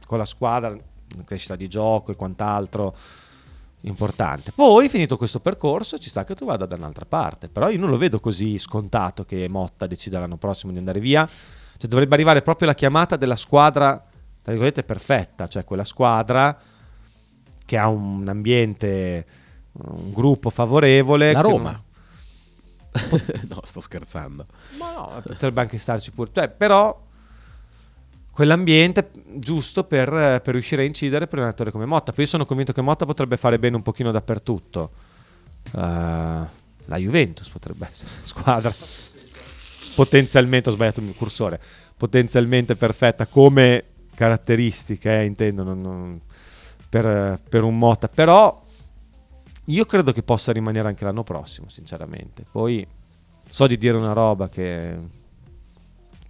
[0.08, 0.76] con la squadra,
[1.24, 2.96] crescita di gioco e quant'altro
[3.82, 4.54] importante.
[4.54, 7.48] Poi, finito questo percorso, ci sta che tu vada da un'altra parte.
[7.48, 11.30] Però io non lo vedo così scontato che Motta decida l'anno prossimo di andare via.
[11.84, 13.92] Cioè, dovrebbe arrivare proprio la chiamata della squadra,
[14.42, 16.58] tra virgolette, perfetta, cioè quella squadra
[17.66, 19.26] che ha un ambiente,
[19.74, 21.34] un gruppo favorevole.
[21.34, 21.72] La Roma.
[21.72, 24.46] non- no, sto scherzando.
[24.78, 26.30] Ma no, potrebbe anche starci pure.
[26.32, 26.98] Cioè, però
[28.32, 32.14] quell'ambiente giusto per, per riuscire a incidere per un allenatore come Motta.
[32.14, 34.92] Poi io sono convinto che Motta potrebbe fare bene un pochino dappertutto.
[35.66, 38.74] Eh, la Juventus potrebbe essere una squadra
[39.96, 41.60] potenzialmente, ho sbagliato il mio cursore,
[41.98, 43.84] potenzialmente perfetta come
[44.16, 46.22] caratteristiche, eh, intendo, non- non-
[46.90, 48.08] per, per un Motta.
[48.08, 48.62] Però
[49.66, 52.44] io credo che possa rimanere anche l'anno prossimo, sinceramente.
[52.52, 52.86] Poi
[53.50, 54.96] so di dire una roba che...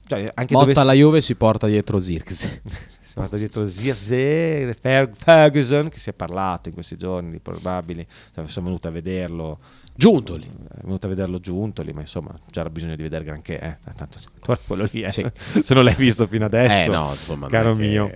[0.06, 2.62] Cioè, anche Motta dovessi- alla Juve si porta dietro Zirkzee.
[3.14, 7.40] si porta dietro Zia Zé, Fer- Ferguson, che si è parlato in questi giorni di
[7.40, 8.04] probabili,
[8.46, 9.60] sono venuto a vederlo.
[9.96, 10.46] Giuntoli.
[10.48, 13.78] È venuto a vederlo Giuntoli, ma insomma c'era bisogno di vedere granché, eh.
[13.96, 14.18] tanto
[14.66, 15.12] quello lì, eh.
[15.62, 18.12] se non l'hai visto fino adesso, Eh, no, insomma, caro è che- mio.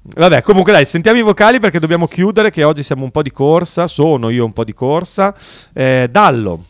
[0.00, 3.30] Vabbè, comunque dai, sentiamo i vocali perché dobbiamo chiudere, che oggi siamo un po' di
[3.30, 5.34] corsa, sono io un po' di corsa.
[5.74, 6.64] Eh, Dallo.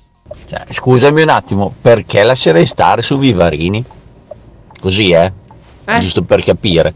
[0.46, 3.84] Cioè, scusami un attimo, perché lascerei stare su Vivarini?
[4.80, 5.32] Così, eh?
[6.00, 6.92] Giusto per capire.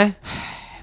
[0.00, 0.14] Eh?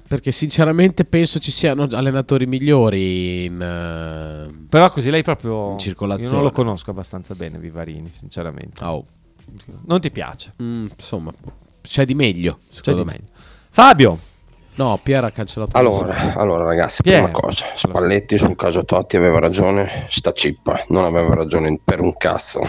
[0.07, 5.72] Perché sinceramente penso ci siano allenatori migliori in, eh, Però così lei proprio...
[5.72, 6.32] in circolazione.
[6.32, 8.84] Io non lo conosco abbastanza bene, Vivarini, sinceramente.
[8.84, 9.05] Oh.
[9.86, 10.53] Non ti piace?
[10.62, 11.32] Mm, insomma,
[11.82, 13.12] c'è di meglio, C'è secondo di me.
[13.20, 13.32] meglio.
[13.70, 14.20] Fabio.
[14.76, 17.26] No, Piera ha cancellato Allora, allora ragazzi, Piero.
[17.26, 22.16] prima cosa, Spalletti sul caso Totti aveva ragione, sta cippa, non aveva ragione per un
[22.16, 22.62] cazzo.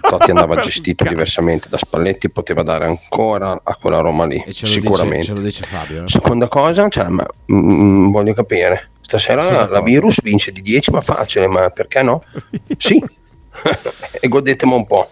[0.00, 4.66] Totti andava gestito diversamente da Spalletti, poteva dare ancora a quella Roma lì, E ce
[4.66, 5.16] lo, sicuramente.
[5.18, 6.04] dice, ce lo dice Fabio.
[6.04, 6.08] eh.
[6.08, 9.82] Seconda cosa, cioè, ma, mm, voglio capire, stasera Sì, la, d'accordo.
[9.84, 12.22] virus vince di 10, ma facile, ma perché no?
[12.78, 13.02] Sì,
[14.20, 15.08] e godetemi un po'.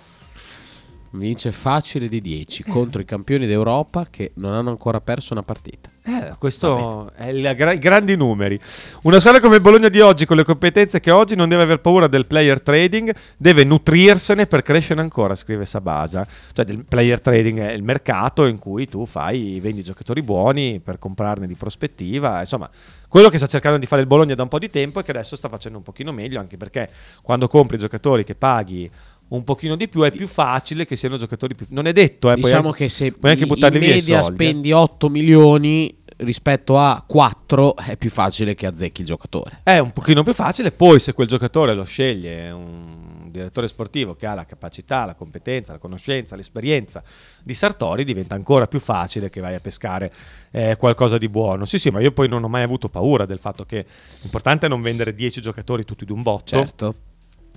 [1.11, 5.89] Vince facile di 10 contro i campioni d'Europa che non hanno ancora perso una partita.
[6.05, 8.59] Eh, questo è il gra- i grandi numeri.
[9.03, 11.81] Una squadra come il Bologna di oggi, con le competenze che oggi, non deve aver
[11.81, 16.27] paura del player trading, deve nutrirsene per crescere ancora, scrive Sabasa.
[16.53, 20.99] Cioè, del player trading è il mercato in cui tu fai, vendi giocatori buoni per
[20.99, 22.41] comprarne di prospettiva.
[22.41, 22.71] Insomma,
[23.07, 25.11] quello che sta cercando di fare il Bologna da un po' di tempo e che
[25.11, 26.89] adesso sta facendo un pochino meglio, anche perché
[27.21, 28.91] quando compri giocatori che paghi
[29.29, 32.37] un pochino di più è più facile che siano giocatori più non è detto eh,
[32.37, 34.47] diciamo anche- che se puoi anche in buttarli via i media soldi, eh.
[34.49, 39.61] spendi 8 milioni rispetto a 4 è più facile che azzecchi il giocatore.
[39.63, 44.27] È un pochino più facile, poi se quel giocatore lo sceglie un direttore sportivo che
[44.27, 47.03] ha la capacità, la competenza, la conoscenza, l'esperienza
[47.43, 50.13] di Sartori, diventa ancora più facile che vai a pescare
[50.51, 51.65] eh, qualcosa di buono.
[51.65, 53.85] Sì, sì, ma io poi non ho mai avuto paura del fatto che
[54.23, 56.57] l'importante è non vendere 10 giocatori tutti d'un botto.
[56.57, 56.95] Certo.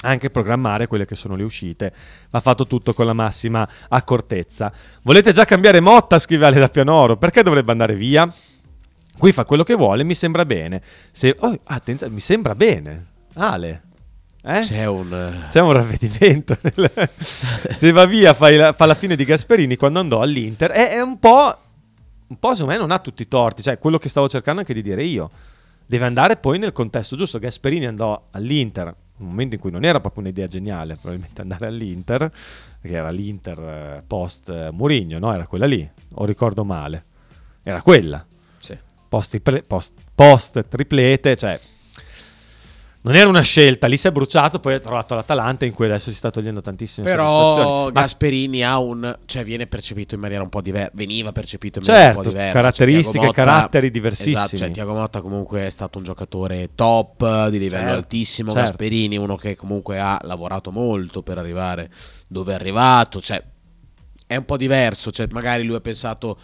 [0.04, 1.93] Anche programmare quelle che sono le uscite.
[2.32, 4.72] Va fatto tutto con la massima accortezza.
[5.04, 6.18] Volete già cambiare Motta?
[6.18, 7.18] Scrive Ale da Pianoro.
[7.18, 8.32] Perché dovrebbe andare via?
[9.18, 10.82] Qui fa quello che vuole, mi sembra bene.
[11.12, 13.06] Se, oh, attenzione, mi sembra bene.
[13.36, 13.84] Ale.
[14.43, 14.62] Eh?
[14.62, 16.58] C'è un C'è un ravvedimento.
[16.76, 17.10] nel-
[17.70, 20.72] Se va via, fai la- fa la fine di Gasperini quando andò all'Inter.
[20.72, 21.56] È, è un po'.
[22.28, 23.62] Un po', secondo me, non ha tutti i torti.
[23.62, 25.30] Cioè, quello che stavo cercando anche di dire io.
[25.86, 27.38] Deve andare poi nel contesto giusto.
[27.38, 28.95] Gasperini andò all'Inter.
[29.22, 32.32] Un momento in cui non era proprio un'idea geniale, probabilmente andare all'Inter,
[32.80, 35.34] perché era l'Inter eh, post eh, Mourinho, no?
[35.34, 37.06] Era quella lì, o ricordo male.
[37.64, 38.26] Era quella.
[38.60, 38.78] Sì.
[39.08, 41.60] Post, post, post triplete, cioè
[43.04, 46.12] non era una scelta, lì si è bruciato, poi ha trovato l'Atalanta in cui adesso
[46.12, 47.91] si sta togliendo tantissime Però soddisfazioni.
[47.93, 51.86] Ma Gasperini ha un cioè viene percepito in maniera un po' diversa, veniva percepito in
[51.86, 52.60] maniera un Certo, po' diversa.
[52.60, 54.34] caratteristiche, Cioè, Thiago caratteri diversissimi.
[54.36, 58.68] Esatto, cioè Tiago Motta comunque è stato un giocatore top di livello Certo, altissimo, certo.
[58.68, 61.89] Gasperini uno che comunque ha lavorato molto per arrivare
[62.28, 63.41] dove è arrivato, cioè
[64.28, 66.38] è un po' diverso, cioè magari lui ha pensato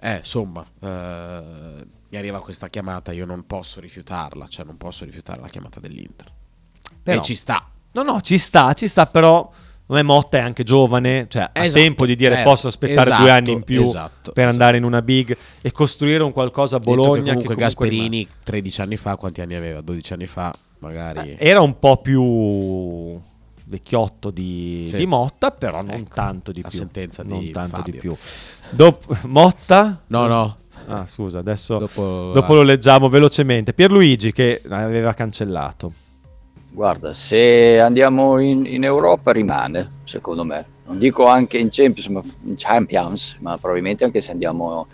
[0.00, 5.40] eh, insomma, eh, mi arriva questa chiamata, io non posso rifiutarla, cioè non posso rifiutare
[5.40, 6.30] la chiamata dell'Inter.
[7.02, 7.66] Però- e ci sta.
[7.92, 9.50] No, no, ci sta, ci sta, però
[9.80, 13.08] secondo me Motta è anche giovane, cioè ha Esatto, tempo di dire eh, posso aspettare
[13.08, 16.76] esatto, due anni in più esatto, per andare in una big e costruire un qualcosa
[16.76, 17.14] a Detto che Bologna.
[17.34, 19.80] che comunque comunque Gasperini 13 anni fa, quanti anni aveva?
[19.80, 21.34] 12 anni fa, magari.
[21.38, 23.20] Era un po' più
[23.66, 24.96] vecchiotto di, Sì.
[24.98, 26.78] di Motta, però non Ecco, tanto di la più.
[26.78, 28.00] sentenza non di tanto di Fabio.
[28.00, 28.16] più.
[28.70, 30.02] Dop- Motta?
[30.08, 30.56] No, no.
[30.86, 33.72] Ah, scusa, adesso Dopo- dopo, lo leggiamo velocemente.
[33.72, 35.92] Pierluigi che aveva cancellato.
[36.70, 40.66] Guarda, se andiamo in, in Europa rimane, secondo me.
[40.86, 44.86] Non dico anche in Champions, ma, in Champions, ma probabilmente anche se andiamo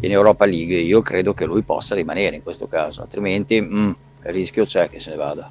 [0.00, 3.88] in Europa League, io credo che lui possa rimanere in questo caso, altrimenti mm,
[4.26, 5.50] il rischio c'è che se ne vada.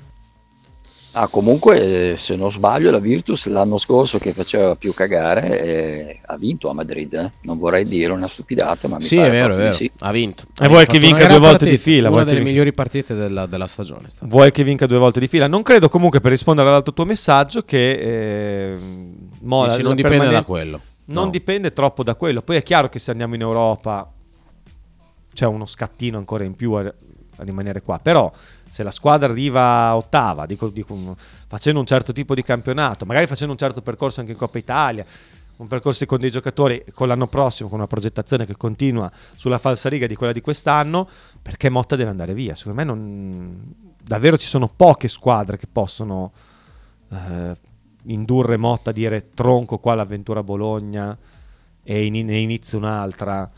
[1.15, 6.19] Ah, comunque, eh, se non sbaglio, la Virtus l'anno scorso che faceva più cagare eh,
[6.25, 7.13] ha vinto a Madrid.
[7.13, 7.31] eh.
[7.41, 9.73] Non vorrei dire una stupidata, ma mi Sì, pare è vero, è vero.
[9.75, 9.91] sì.
[9.99, 10.45] Ha vinto.
[10.59, 13.45] E vuoi che vinca due volte partita, di fila, Una delle vinca- migliori partite della,
[13.45, 14.09] della stagione.
[14.09, 14.25] stata.
[14.27, 15.45] Vuoi che vinca due volte di fila?
[15.45, 18.77] Non credo comunque per rispondere all'altro tuo messaggio che eh,
[19.41, 20.81] mo Dici, non dipende da quello.
[21.05, 21.29] Non No.
[21.29, 22.41] dipende troppo da quello.
[22.41, 24.11] Poi è chiaro che se andiamo in Europa
[25.31, 26.73] c'è uno scattino ancora in più
[27.35, 27.99] a, rimanere qua.
[27.99, 28.31] Però
[28.69, 31.15] se la squadra arriva ottava, dico, dico,
[31.47, 35.05] facendo un certo tipo di campionato, magari facendo un certo percorso anche in Coppa Italia,
[35.55, 40.07] un percorso con dei giocatori con l'anno prossimo, con una progettazione che continua sulla falsariga
[40.07, 41.07] di quella di quest'anno,
[41.41, 42.55] perché Motta deve andare via.
[42.55, 46.31] Secondo me non, davvero ci sono poche squadre che possono
[47.11, 47.55] eh,
[48.05, 51.17] indurre Motta a dire tronco qua l'avventura Bologna
[51.83, 53.49] e in- ne inizio un'altra.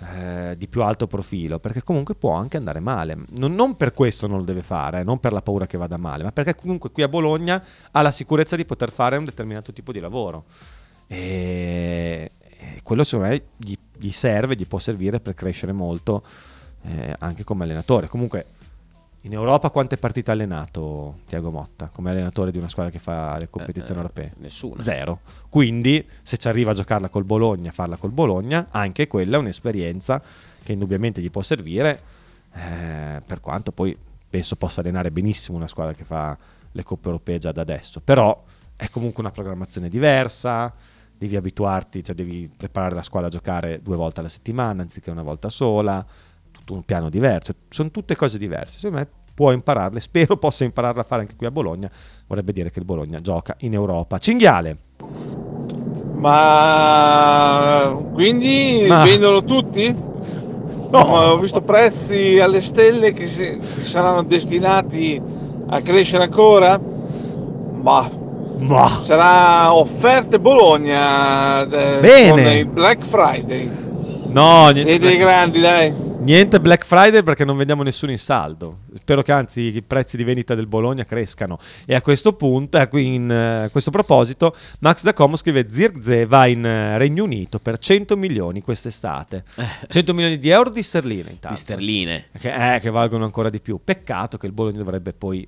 [0.00, 3.16] Eh, di più alto profilo, perché comunque può anche andare male.
[3.30, 5.96] Non, non per questo non lo deve fare, eh, non per la paura che vada
[5.96, 9.72] male, ma perché comunque qui a Bologna ha la sicurezza di poter fare un determinato
[9.72, 10.44] tipo di lavoro.
[11.06, 16.22] E, e quello secondo me gli, gli serve, gli può servire per crescere molto
[16.82, 18.06] eh, anche come allenatore.
[18.08, 18.46] Comunque
[19.22, 23.36] in Europa quante partite ha allenato Tiago Motta come allenatore di una squadra che fa
[23.36, 24.32] le competizioni Eh, europee?
[24.38, 24.82] nessuna.
[24.82, 25.20] Zero.
[25.48, 30.22] Quindi se ci arriva a giocarla col Bologna, farla col Bologna, anche quella è un'esperienza
[30.62, 32.00] che indubbiamente gli può servire,
[32.54, 33.96] eh, per quanto poi
[34.30, 36.36] penso possa allenare benissimo una squadra che fa
[36.70, 38.00] le coppe europee già da adesso.
[38.00, 38.44] Però
[38.76, 40.72] è comunque una programmazione diversa,
[41.16, 45.22] devi abituarti, cioè devi preparare la squadra a giocare due volte alla settimana anziché una
[45.22, 46.06] volta sola,
[46.68, 48.78] tutto un piano diverso, sono tutte cose diverse.
[48.78, 51.90] Secondo me può impararle, spero possa impararle a fare anche qui a Bologna,
[52.26, 54.18] vorrebbe dire che il Bologna gioca in Europa.
[54.18, 54.76] Cinghiale.
[56.14, 59.94] Ma quindi Ma- vendono tutti?
[60.90, 65.20] Ma ho visto prezzi alle stelle che, si- che saranno destinati
[65.68, 66.78] a crescere ancora?
[67.80, 68.10] Ma,
[69.00, 72.30] sarà offerte Bologna eh, Bene.
[72.30, 73.70] con il Black Friday.
[74.30, 75.92] No, niente, Siete grandi, dai.
[76.20, 78.80] niente Black Friday perché non vendiamo nessuno in saldo.
[78.94, 81.58] Spero che anzi i prezzi di vendita del Bologna crescano.
[81.86, 85.66] E a questo punto, a qui- in, eh, a questo proposito, Max da Como scrive:
[85.70, 89.44] Zirkzee va in eh, Regno Unito per 100 milioni quest'estate.
[89.88, 91.48] 100 milioni di euro di sterline, intanto.
[91.48, 92.26] Di sterline.
[92.38, 93.80] Che, eh, che valgono ancora di più.
[93.82, 95.46] Peccato che il Bologna dovrebbe poi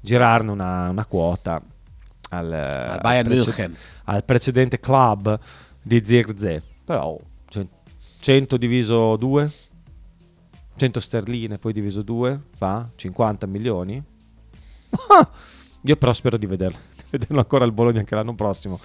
[0.00, 1.60] girarne una, una quota
[2.30, 3.76] al, al Bayern prece- München.
[4.04, 5.38] al precedente club
[5.82, 6.62] di Zirkzee.
[6.84, 7.18] Però
[7.48, 7.64] cioè,
[8.20, 9.50] 100 diviso 2
[10.76, 14.02] 100 sterline poi diviso 2 fa 50 milioni.
[15.08, 15.30] Ah!
[15.82, 18.80] Io però spero di vederlo, di vederlo ancora al Bologna anche l'anno prossimo.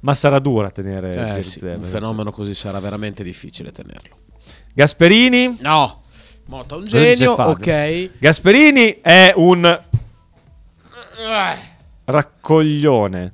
[0.00, 4.16] Ma sarà dura tenere Eh, sì, un perché- fenomeno così sarà veramente difficile tenerlo.
[4.74, 5.58] Gasperini?
[5.60, 6.02] No.
[6.46, 8.10] Motta un genio, ok.
[8.18, 9.78] Gasperini è un
[12.04, 13.32] raccoglione.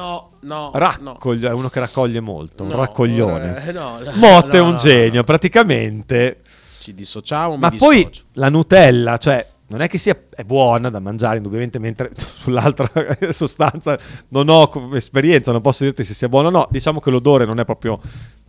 [0.00, 0.70] No, no.
[0.74, 3.66] Raccoglie- è uno che raccoglie molto, un No, raccoglione.
[3.66, 6.42] eh, no, no, Motta è no, un no, genio, praticamente.
[6.80, 8.24] Ci dissociamo, Ma mi poi dissocio.
[8.34, 12.90] la Nutella, cioè, non è che sia è buona da mangiare, indubbiamente, mentre sull'altra
[13.32, 16.68] sostanza non ho esperienza, non posso dirti se sia buona o no.
[16.70, 17.98] Diciamo che l'odore non è proprio.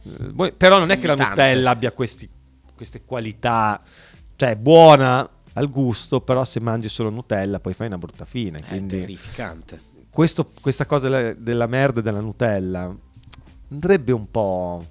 [0.04, 1.16] eh, Però non è che la.
[1.16, 2.30] Nutella abbia questi-
[2.76, 3.82] queste qualità,
[4.36, 8.60] cioè è buona al gusto, però se mangi solo Nutella poi fai una brutta fine.
[8.60, 9.82] È Quindi terrificante.
[10.18, 12.92] Questo- questa cosa della, della merda e della Nutella
[13.70, 14.84] andrebbe un po'.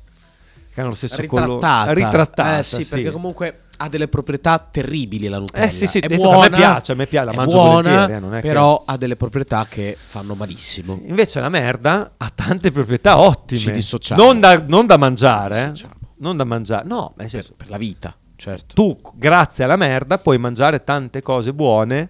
[0.72, 1.55] che hanno lo stesso colore.
[1.55, 1.93] Ritrattata.
[1.93, 2.95] Ritrattata, Eh sì, sì.
[2.95, 5.64] perché comunque ha delle proprietà terribili la Nutella.
[5.66, 7.57] Eh sì, sì, è detto che a me buona, piace, a me piace, la mangio
[7.62, 11.01] buona, eh, non è che- però ha delle proprietà che fanno malissimo.
[11.07, 13.59] Invece la merda ha tante proprietà ottime.
[13.61, 14.22] Ci dissociamo.
[14.22, 15.72] Non da, non da mangiare.
[15.74, 15.89] eh.
[16.18, 16.87] Non da mangiare.
[16.87, 18.74] No, nel senso, per la vita, certo.
[18.74, 22.09] Tu, grazie alla merda, puoi mangiare tante cose buone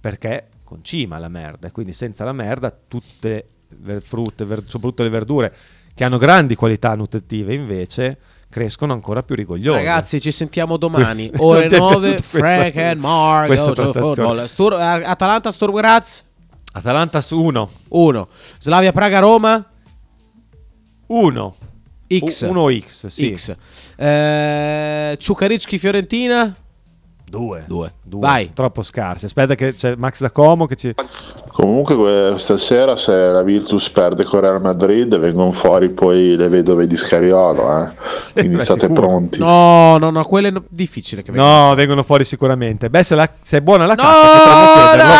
[0.00, 1.68] perché concima la merda.
[1.68, 3.48] E quindi senza la merda tutte
[3.84, 5.54] le frutte, ver- soprattutto le verdure,
[5.94, 8.18] che hanno grandi qualità nutritive, invece
[8.50, 9.78] crescono ancora più rigogliose.
[9.78, 13.72] Ragazzi, ci sentiamo domani, ore ti è 9, piaciuta questa- Frank and Mark, questa Go
[13.74, 14.14] to trattazione?
[14.14, 14.44] football.
[14.44, 16.24] Stur- Atalanta Sturm Graz
[16.72, 17.70] Atalanta su 1.
[17.88, 18.28] 1.
[18.58, 19.64] Slavia Praga Roma
[21.06, 21.56] 1.
[22.08, 22.40] X.
[22.48, 23.34] 1 X, sì.
[23.36, 23.56] X.
[23.96, 26.54] Eh, Ciucaricchi Fiorentina
[27.28, 27.64] 2.
[27.66, 27.92] 2.
[28.02, 28.52] Due, Vai.
[28.52, 29.24] Troppo scarsi.
[29.24, 30.94] Aspetta che c'è Max da Como che ci...
[31.52, 36.86] Comunque que- stasera se la Virtus perde con Real Madrid vengono fuori poi le vedove
[36.86, 37.90] di Scariolo, eh.
[38.34, 39.00] quindi beh, state sicuro.
[39.00, 39.38] pronti.
[39.38, 41.68] No, no, no, quello è no- difficile che venga.
[41.68, 42.90] No, vengono fuori sicuramente.
[42.90, 45.14] Beh, se, la- se è buona la No, cacca, potremmo chiederlo.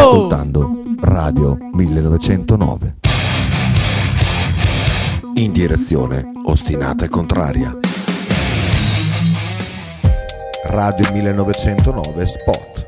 [0.00, 0.70] Ascoltando
[1.00, 2.96] Radio 1909.
[5.40, 7.74] In direzione ostinata e contraria.
[10.64, 12.86] Radio 1909 Spot.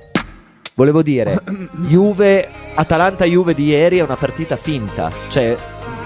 [0.75, 1.41] Volevo dire,
[1.87, 5.11] Juve, Atalanta-Juve di ieri è una partita finta.
[5.29, 5.57] Cioè,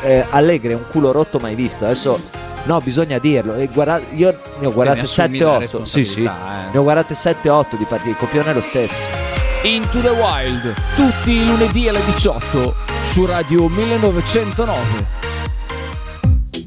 [0.02, 1.84] eh, Allegri è un culo rotto mai visto.
[1.84, 2.16] Adesso,
[2.62, 3.56] no, bisogna dirlo.
[3.56, 5.82] E guarda- io ne ho guardate ne assumi la 7-8.
[5.82, 6.22] Sì, sì.
[6.22, 6.30] eh.
[6.70, 8.10] Ne ho guardate 7-8 di partite.
[8.10, 9.08] Il copione è lo stesso.
[9.64, 12.72] Into the Wild, tutti i lunedì alle 18
[13.02, 15.25] su Radio 1909.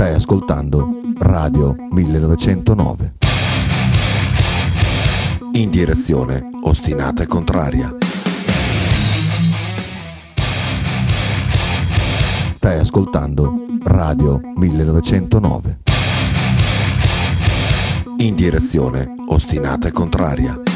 [0.00, 0.88] Stai ascoltando
[1.18, 3.16] Radio 1909.
[5.52, 7.94] In direzione ostinata e contraria.
[12.54, 15.80] Stai ascoltando Radio 1909.
[18.20, 20.69] In direzione ostinata e contraria.